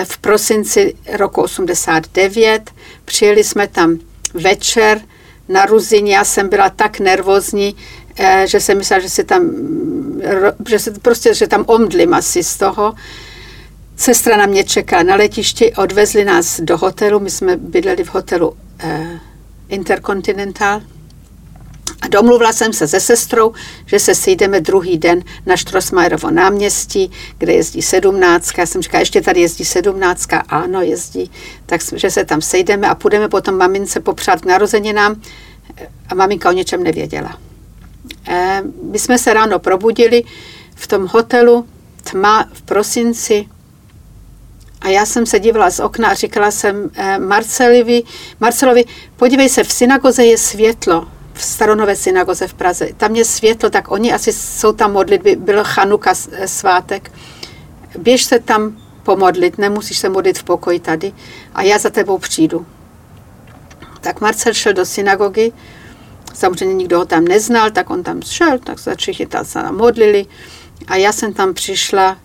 [0.04, 2.70] v prosinci roku 89.
[3.04, 3.98] Přijeli jsme tam
[4.34, 5.00] večer
[5.48, 6.06] na Ruzin.
[6.06, 7.76] Já jsem byla tak nervózní,
[8.44, 9.50] že jsem myslela, že se tam,
[10.68, 12.94] že se, prostě, že tam omdlím asi z toho.
[13.98, 18.56] Sestra na mě čekala na letišti, odvezli nás do hotelu, my jsme bydleli v hotelu
[18.78, 19.20] eh,
[19.68, 20.82] Intercontinental.
[22.02, 23.52] A domluvila jsem se se sestrou,
[23.86, 28.62] že se sejdeme druhý den na Štrosmajerovo náměstí, kde jezdí sedmnáctka.
[28.62, 30.38] Já jsem říkala, ještě tady jezdí sedmnáctka.
[30.48, 31.30] Ano, jezdí.
[31.66, 35.22] Tak, že se tam sejdeme a půjdeme potom mamince popřát k narozeninám.
[36.08, 37.38] A maminka o něčem nevěděla.
[38.28, 40.24] E, my jsme se ráno probudili
[40.74, 41.66] v tom hotelu,
[42.10, 43.46] tma v prosinci,
[44.80, 48.02] a já jsem se dívala z okna a říkala jsem eh, Marcelovi,
[48.40, 48.84] Marcelovi,
[49.16, 52.88] podívej se, v synagoze je světlo, v staronové synagoze v Praze.
[52.96, 57.12] Tam je světlo, tak oni asi jsou tam modlitby, byl Chanuka eh, svátek.
[57.98, 61.12] Běž se tam pomodlit, nemusíš se modlit v pokoji tady
[61.54, 62.66] a já za tebou přijdu.
[64.00, 65.52] Tak Marcel šel do synagogy,
[66.34, 70.26] samozřejmě nikdo ho tam neznal, tak on tam šel, tak se všichni tam se modlili
[70.86, 72.16] a já jsem tam přišla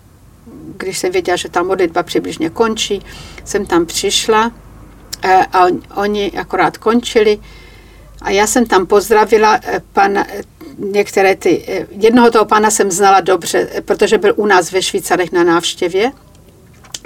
[0.76, 3.02] když jsem věděla, že ta modlitba přibližně končí,
[3.44, 4.52] jsem tam přišla
[5.22, 7.38] eh, a oni akorát končili
[8.22, 10.42] a já jsem tam pozdravila eh, pana, eh,
[10.78, 15.44] některé ty, jednoho toho pana jsem znala dobře, protože byl u nás ve Švýcarech na
[15.44, 16.12] návštěvě,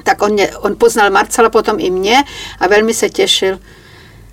[0.02, 2.24] tak on, mě, on poznal Marcela potom i mě
[2.60, 3.58] a velmi se těšil.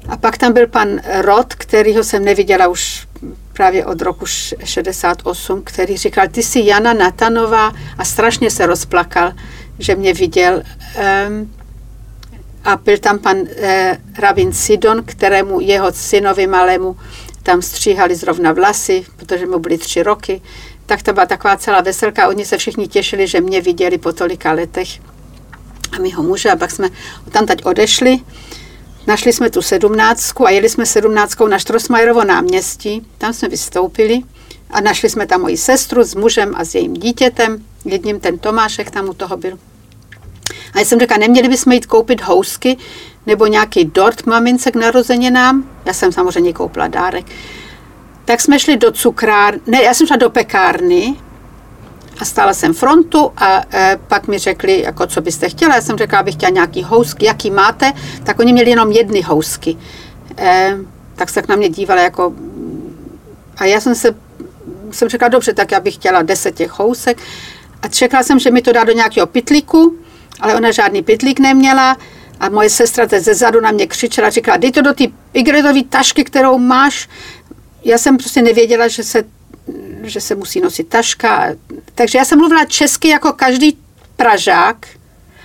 [0.08, 3.08] A pak tam byl pan Rod, kterýho jsem neviděla už
[3.56, 9.34] právě od roku 68, který říkal, ty jsi Jana Natanová a strašně se rozplakal,
[9.80, 10.64] že mě viděl.
[11.28, 11.52] Um,
[12.64, 13.48] a byl tam pan uh,
[14.18, 16.98] Rabin Sidon, kterému jeho synovi malému
[17.46, 20.42] tam stříhali zrovna vlasy, protože mu byly tři roky.
[20.86, 22.28] Tak to byla taková celá veselka.
[22.28, 24.88] Oni se všichni těšili, že mě viděli po tolika letech.
[25.92, 26.90] A my ho muže, a pak jsme
[27.32, 28.20] tam teď odešli.
[29.08, 33.08] Našli jsme tu sedmnáctku a jeli jsme sedmnáctkou na Štrosmajerovo náměstí.
[33.18, 34.22] Tam jsme vystoupili
[34.70, 37.64] a našli jsme tam moji sestru s mužem a s jejím dítětem.
[37.86, 39.60] Jedním ten Tomášek tam u toho byl.
[40.74, 42.78] A já jsem řekla, neměli bychom jít koupit housky
[43.26, 45.70] nebo nějaký dort mamince k narozeninám.
[45.86, 47.26] Já jsem samozřejmě koupila dárek.
[48.26, 51.16] Tak jsme šli do cukrárny, ne, já jsem šla do pekárny
[52.20, 55.76] a stála jsem frontu a e, pak mi řekli, jako co byste chtěla.
[55.76, 57.94] Já jsem řekla, abych chtěla nějaký housky, jaký máte.
[58.24, 59.78] Tak oni měli jenom jedny housky.
[60.38, 60.78] E,
[61.16, 62.34] tak se k na mě dívali jako...
[63.58, 64.16] A já jsem se
[64.92, 67.18] jsem řekla, dobře, tak já bych chtěla deset těch housek.
[67.82, 69.96] A čekala jsem, že mi to dá do nějakého pitlíku,
[70.40, 71.98] ale ona žádný pitlík neměla.
[72.40, 75.04] A moje sestra ze zadu na mě křičela, říkala, dej to do té
[75.34, 77.10] igredové tašky, kterou máš.
[77.84, 79.24] Já jsem prostě nevěděla, že se
[80.10, 81.48] že se musí nosit taška.
[81.96, 83.78] Takže já jsem mluvila česky jako každý
[84.16, 84.88] Pražák,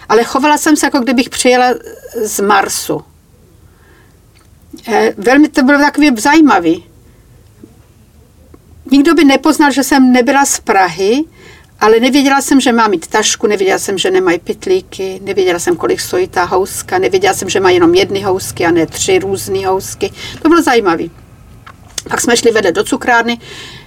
[0.09, 1.75] ale chovala jsem se, jako kdybych přijela
[2.23, 3.05] z Marsu.
[4.89, 6.85] Eh, velmi to bylo takový zajímavý.
[8.91, 11.25] Nikdo by nepoznal, že jsem nebyla z Prahy,
[11.81, 16.01] ale nevěděla jsem, že má mít tašku, nevěděla jsem, že nemají pitlíky, nevěděla jsem, kolik
[16.01, 20.13] stojí ta houska, nevěděla jsem, že má jenom jedny housky a ne tři různé housky.
[20.43, 21.05] To bylo zajímavé.
[22.09, 23.39] Pak jsme šli vedle do cukrárny,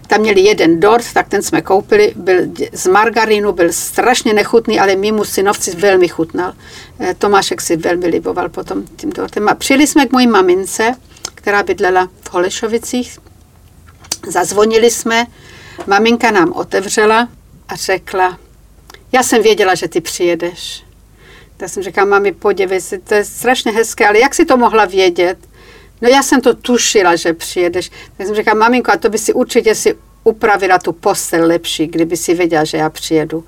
[0.07, 2.37] tam měli jeden dort, tak ten jsme koupili, byl
[2.73, 6.53] z margarínu, byl strašně nechutný, ale mýmu synovci velmi chutnal.
[6.99, 9.49] Eh, Tomášek si velmi liboval potom tím dortem.
[9.49, 10.95] A přijeli jsme k mojí mamince,
[11.35, 13.17] která bydlela v Holešovicích.
[14.27, 15.25] Zazvonili jsme,
[15.87, 17.29] maminka nám otevřela
[17.67, 18.37] a řekla,
[19.11, 20.83] já jsem věděla, že ty přijedeš.
[21.57, 24.85] Tak jsem řekla, mami, podívej si, to je strašně hezké, ale jak si to mohla
[24.85, 25.37] vědět?
[26.01, 27.91] No já jsem to tušila, že přijedeš.
[28.17, 32.17] Tak jsem říkala, maminko, a to by si určitě si upravila tu postel lepší, kdyby
[32.17, 33.43] si věděla, že já přijedu.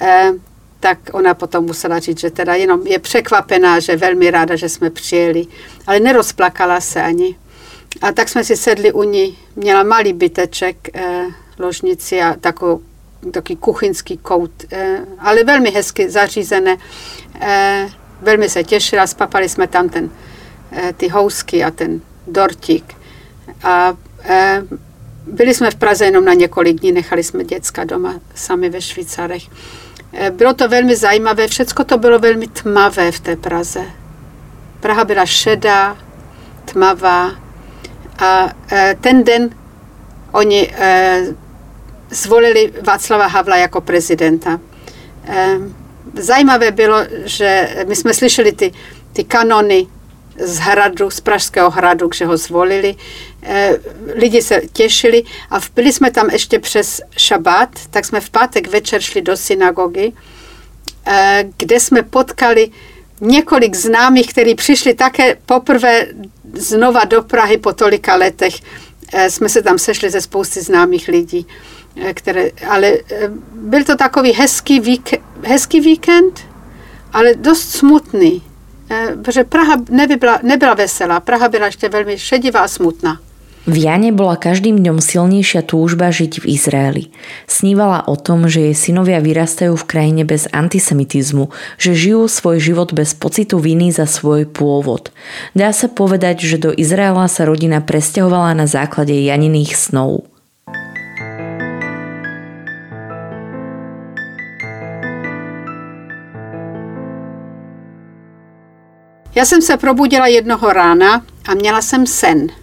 [0.00, 0.32] E,
[0.80, 4.90] tak ona potom musela říct, že teda jenom je překvapená, že velmi ráda, že jsme
[4.90, 5.46] přijeli,
[5.86, 7.36] ale nerozplakala se ani.
[8.02, 11.26] A tak jsme si sedli u ní, měla malý byteček, e,
[11.58, 12.80] ložnici a takovou,
[13.32, 16.76] takový kuchyňský kout, e, ale velmi hezky zařízené.
[17.40, 17.88] E,
[18.22, 20.10] velmi se těšila, spapali jsme tam ten
[20.96, 22.94] ty housky a ten dortík.
[23.62, 23.94] A
[24.24, 24.62] eh,
[25.26, 29.42] byli jsme v Praze jenom na několik dní, nechali jsme děcka doma sami ve Švýcarech.
[30.12, 33.84] Eh, bylo to velmi zajímavé, všecko to bylo velmi tmavé v té Praze.
[34.80, 35.96] Praha byla šedá,
[36.64, 37.32] tmavá
[38.18, 38.52] a
[39.00, 39.50] ten den
[40.32, 40.74] oni
[42.10, 44.60] zvolili Václava Havla jako prezidenta.
[46.14, 48.72] Zajímavé bylo, že my jsme slyšeli ty,
[49.12, 49.86] ty kanony
[50.38, 52.96] z hradu, z Pražského hradu, že ho zvolili.
[53.42, 53.78] Eh,
[54.14, 59.00] lidi se těšili a byli jsme tam ještě přes šabát, tak jsme v pátek večer
[59.00, 60.12] šli do synagogy
[61.56, 62.70] kde jsme potkali
[63.20, 66.06] několik známých, kteří přišli také poprvé
[66.52, 68.54] znova do Prahy po tolika letech.
[69.28, 71.46] Jsme se tam sešli ze spousty známých lidí.
[72.14, 72.92] Které, ale
[73.52, 76.40] byl to takový hezký, vík, hezký víkend,
[77.12, 78.42] ale dost smutný.
[79.22, 81.20] Protože Praha nebyla, nebyla veselá.
[81.20, 83.20] Praha byla ještě velmi šedivá a smutná.
[83.68, 87.04] V Jane bola každým dňom silnejšia túžba žiť v Izraeli.
[87.44, 92.96] Snívala o tom, že jej synovia vyrastajú v krajine bez antisemitizmu, že žijú svoj život
[92.96, 95.12] bez pocitu viny za svoj pôvod.
[95.52, 100.24] Dá sa povedať, že do Izraela sa rodina presťahovala na základe Janiných snov.
[109.38, 112.46] Já jsem se probudila jednoho rána a měla jsem sen–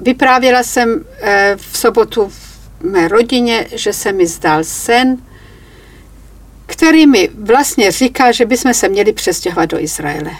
[0.00, 5.18] Vyprávěla jsem eh, v sobotu v mé rodině, že se mi zdal sen,
[6.66, 10.30] který mi vlastně říká, že bychom se měli přestěhovat do Izraele.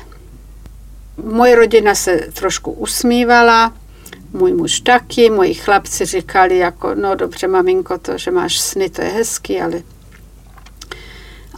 [1.25, 3.73] Moje rodina se trošku usmívala,
[4.33, 9.03] můj muž taky, moji chlapci říkali jako, no dobře maminko, to, že máš sny, to
[9.03, 9.83] je hezký, ale...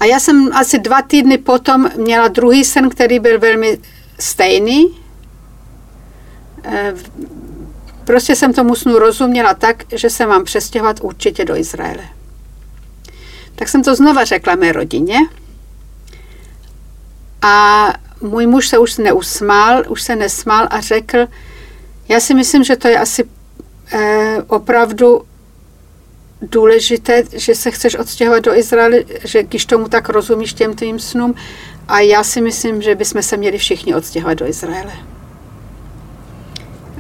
[0.03, 3.78] A já jsem asi dva týdny potom měla druhý sen, který byl velmi
[4.18, 4.98] stejný.
[6.64, 6.94] Eh,
[8.05, 12.09] Prostě jsem tomu snu rozuměla tak, že se mám přestěhovat určitě do Izraele.
[13.55, 15.18] Tak jsem to znova řekla mé rodině
[17.42, 17.86] a
[18.20, 21.18] můj muž se už neusmál, už se nesmál a řekl,
[22.09, 23.24] já si myslím, že to je asi
[23.92, 25.22] eh, opravdu
[26.43, 31.34] důležité, že se chceš odstěhovat do Izraele, že když tomu tak rozumíš těm tvým snům
[31.88, 34.93] a já si myslím, že bychom se měli všichni odstěhovat do Izraele.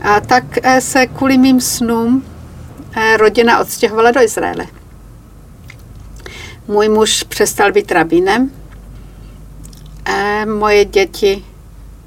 [0.02, 2.24] A tak eh, se kvůli mým snům
[2.96, 4.66] eh, rodina odstěhovala do Izraele.
[6.68, 8.50] Můj muž přestal být rabínem.
[10.04, 11.44] Eh, moje děti,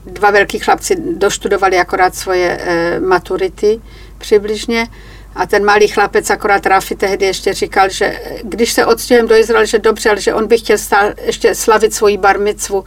[0.06, 2.60] dva velký chlapci, doštudovali akorát svoje
[3.00, 3.82] maturity
[4.18, 4.88] přibližně.
[5.36, 9.68] A ten malý chlapec, akorát Rafi tehdy ještě říkal, že když se odstěhujeme do Izraele,
[9.68, 12.84] že dobře, ale že on by chtěl stál, ještě slavit svoji barmicvu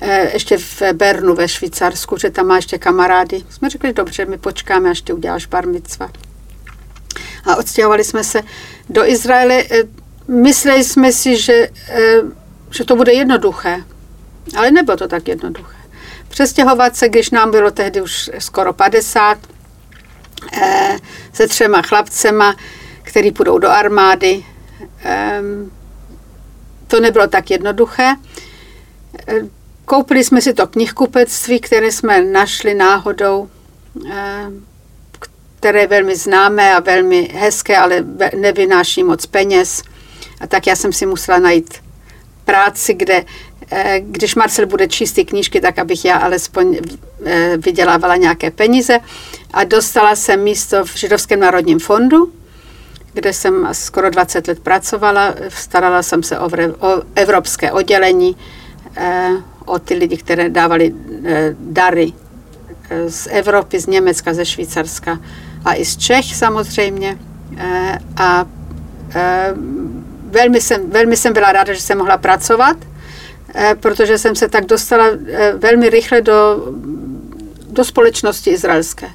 [0.00, 3.44] Eh, ještě v Bernu ve Švýcarsku, že tam má ještě kamarády.
[3.50, 6.10] Jsme řekli, dobře, my počkáme, až ty uděláš bar mitzva.
[7.44, 8.42] A odstěhovali jsme se
[8.88, 9.64] do Izraele.
[9.70, 9.82] Eh,
[10.28, 12.20] mysleli jsme si, že, eh,
[12.70, 13.84] že to bude jednoduché,
[14.56, 15.76] ale nebylo to tak jednoduché.
[16.28, 19.38] Přestěhovat se, když nám bylo tehdy už skoro 50,
[21.32, 22.56] se třema chlapcema,
[23.02, 24.44] který půjdou do armády.
[26.86, 28.16] To nebylo tak jednoduché.
[29.84, 33.50] Koupili jsme si to knihkupectví, které jsme našli náhodou,
[35.58, 38.04] které je velmi známé a velmi hezké, ale
[38.36, 39.82] nevynáší moc peněz.
[40.40, 41.74] A tak já jsem si musela najít
[42.44, 43.24] práci, kde,
[44.00, 46.78] když Marcel bude číst ty knížky, tak abych já alespoň
[47.24, 48.98] eh, vydělávala nějaké peníze.
[49.52, 52.32] A dostala jsem místo v Židovském národním fondu,
[53.12, 55.34] kde jsem skoro 20 let pracovala.
[55.48, 56.48] Starala jsem se o,
[57.14, 58.36] evropské oddělení
[59.66, 60.94] o ty lidi, které dávali
[61.24, 62.12] eh, dary
[62.90, 65.18] eh, z Evropy, z Německa, ze Švýcarska
[65.64, 67.18] a i z Čech samozřejmě.
[67.58, 68.46] Eh, a
[70.30, 72.76] velmi jsem, velmi jsem byla ráda, že jsem mohla pracovat,
[73.80, 75.06] protože jsem se tak dostala
[75.56, 76.66] velmi rychle do,
[77.70, 79.10] do společnosti izraelské.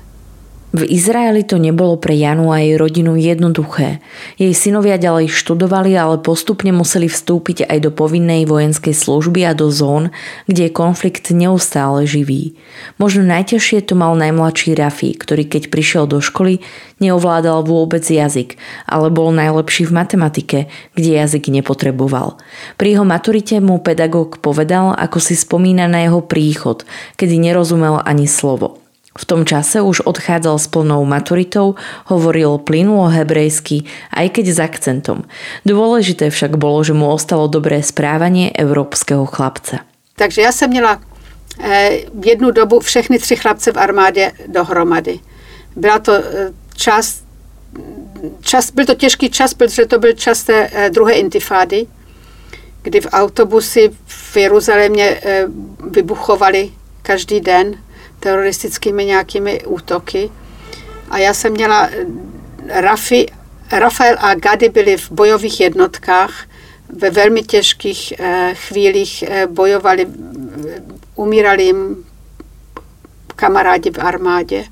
[0.72, 4.00] V Izraeli to nebolo pre Janu a jej rodinu jednoduché.
[4.40, 9.68] Jej synovia ďalej študovali, ale postupne museli vstúpiť aj do povinnej vojenskej služby a do
[9.68, 10.16] zón,
[10.48, 12.56] kde je konflikt neustále živý.
[12.96, 16.64] Možno najťažšie to mal najmladší Rafi, ktorý keď prišiel do školy,
[17.04, 18.56] neovládal vôbec jazyk,
[18.88, 20.60] ale bol najlepší v matematike,
[20.96, 22.40] kde jazyk nepotreboval.
[22.80, 26.88] Pri jeho maturite mu pedagóg povedal, ako si spomína na jeho príchod,
[27.20, 28.81] kedy nerozumel ani slovo.
[29.12, 31.76] V tom čase už odchádzal s plnou maturitou,
[32.07, 33.84] hovoril plynulo hebrejsky,
[34.16, 35.28] aj keď s akcentom.
[35.68, 39.84] Dôležité však bolo, že mu ostalo dobré správanie európskeho chlapce.
[40.16, 41.01] Takže já jsem měla
[41.59, 41.89] eh,
[42.26, 45.20] jednu dobu všechny tři chlapce v armádě dohromady.
[45.76, 47.22] Byla to eh, čas,
[48.41, 51.88] čas, byl to těžký čas, protože to byl čas té eh, druhé intifády,
[52.82, 55.22] kdy v autobusy v Jeruzalémě
[55.91, 57.76] vybuchovali každý den
[58.22, 60.32] teroristickými nějakými útoky.
[61.10, 61.90] A já jsem měla,
[62.68, 63.26] Rafi,
[63.72, 66.46] Rafael a Gady byli v bojových jednotkách,
[66.90, 70.08] ve velmi těžkých eh, chvílích eh, bojovali,
[71.16, 72.06] umírali jim
[73.36, 74.66] kamarádi v armádě.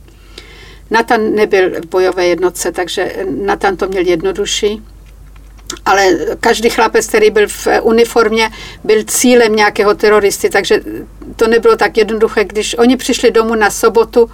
[0.91, 4.82] Natan nebyl v bojové jednotce, takže Natan to měl jednodušší.
[5.86, 8.49] Ale každý chlapec, který byl v uniformě,
[8.84, 10.82] byl cílem nějakého teroristy, takže
[11.36, 12.43] to nebylo tak jednoduché.
[12.43, 14.30] Když oni přišli domů na sobotu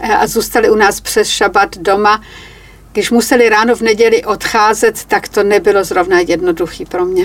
[0.00, 2.22] eh, a zůstali u nás přes šabat doma,
[2.92, 7.24] když museli ráno v neděli odcházet, tak to nebylo zrovna jednoduchý pro mě.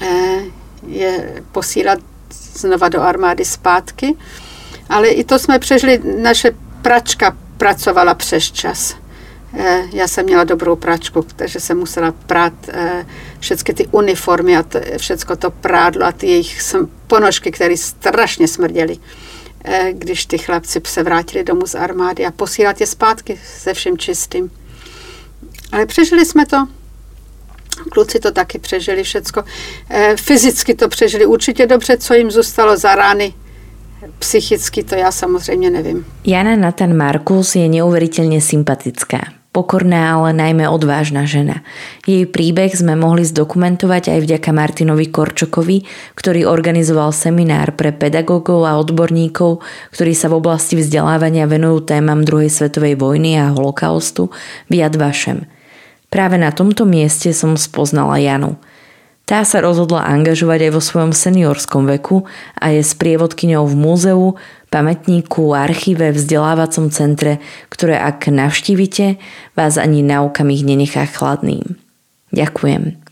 [0.00, 0.40] Eh,
[0.86, 1.98] je posílat
[2.54, 4.16] znova do armády zpátky.
[4.88, 6.50] Ale i to jsme přežili, naše
[6.82, 8.96] pračka pracovala přes čas.
[9.54, 13.06] Eh, já jsem měla dobrou pračku, takže jsem musela prát eh,
[13.40, 14.64] všechny ty uniformy a
[14.96, 16.74] všechno to prádlo a ty jejich
[17.06, 18.96] ponožky, které strašně smrděly,
[19.64, 23.98] eh, když ty chlapci se vrátili domů z armády a posílat je zpátky se vším
[23.98, 24.50] čistým.
[25.72, 26.56] Ale přežili jsme to.
[27.90, 29.44] Kluci to taky přežili všecko.
[30.16, 33.34] Fyzicky to přežili určitě dobře, co jim zůstalo za rány,
[34.18, 36.04] psychicky to ja samozrejme neviem.
[36.24, 39.39] Jana Nathan Markus je neuveriteľne sympatická.
[39.50, 41.66] Pokorná, ale najmä odvážna žena.
[42.06, 48.78] Jej príbeh sme mohli zdokumentovať aj vďaka Martinovi Korčokovi, ktorý organizoval seminár pre pedagógov a
[48.78, 49.58] odborníkov,
[49.90, 54.30] ktorí sa v oblasti vzdelávania venujú témam druhej svetovej vojny a holokaustu
[54.70, 55.50] v Yad Vashem.
[56.14, 58.54] Práve na tomto mieste som spoznala Janu–
[59.30, 62.26] tá sa rozhodla angažovať aj vo svojom seniorskom veku
[62.58, 64.34] a je sprievodkyňou v múzeu,
[64.70, 69.18] pamätníku, archíve, vzdelávacom centre, ktoré ak navštívite,
[69.58, 71.76] vás ani na okamih nenechá chladným.
[72.30, 73.09] Ďakujem.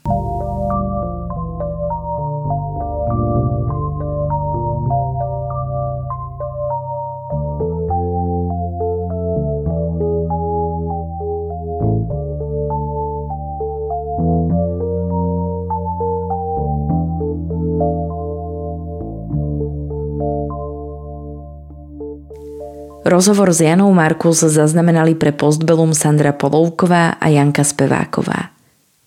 [23.18, 28.54] Rozhovor s Janou Markus zaznamenali pre Postbelum Sandra Polovková a Janka Speváková.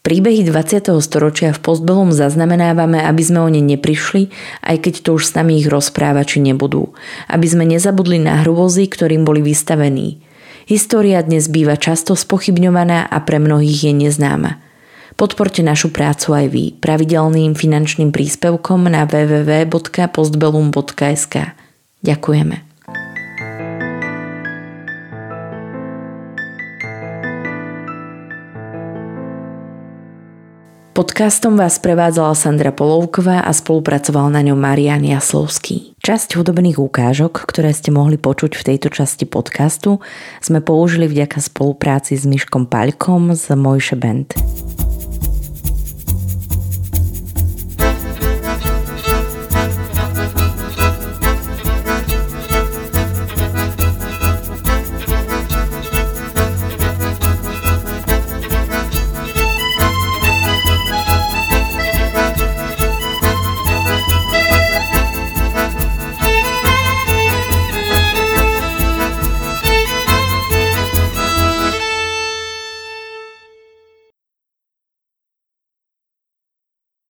[0.03, 0.99] Príbehy 20.
[0.99, 4.27] storočia v Postbelum zaznamenávame, aby sme o ne neprišli,
[4.67, 6.91] aj keď to už s nami ich rozprávači nebudú.
[7.31, 10.19] Aby sme nezabudli na hrôzy, ktorým boli vystavení.
[10.67, 14.59] História dnes býva často spochybňovaná a pre mnohých je neznáma.
[15.15, 21.35] Podporte našu prácu aj vy pravidelným finančným príspevkom na www.postbelum.sk.
[22.03, 22.70] Ďakujeme.
[31.01, 35.97] Podcastom vás prevádzala Sandra Polovková a spolupracoval na ňom Marian Jaslovský.
[35.97, 39.97] Časť hudobných ukážok, ktoré ste mohli počuť v tejto časti podcastu,
[40.45, 44.37] sme použili vďaka spolupráci s Myškom Paľkom z Mojše Band.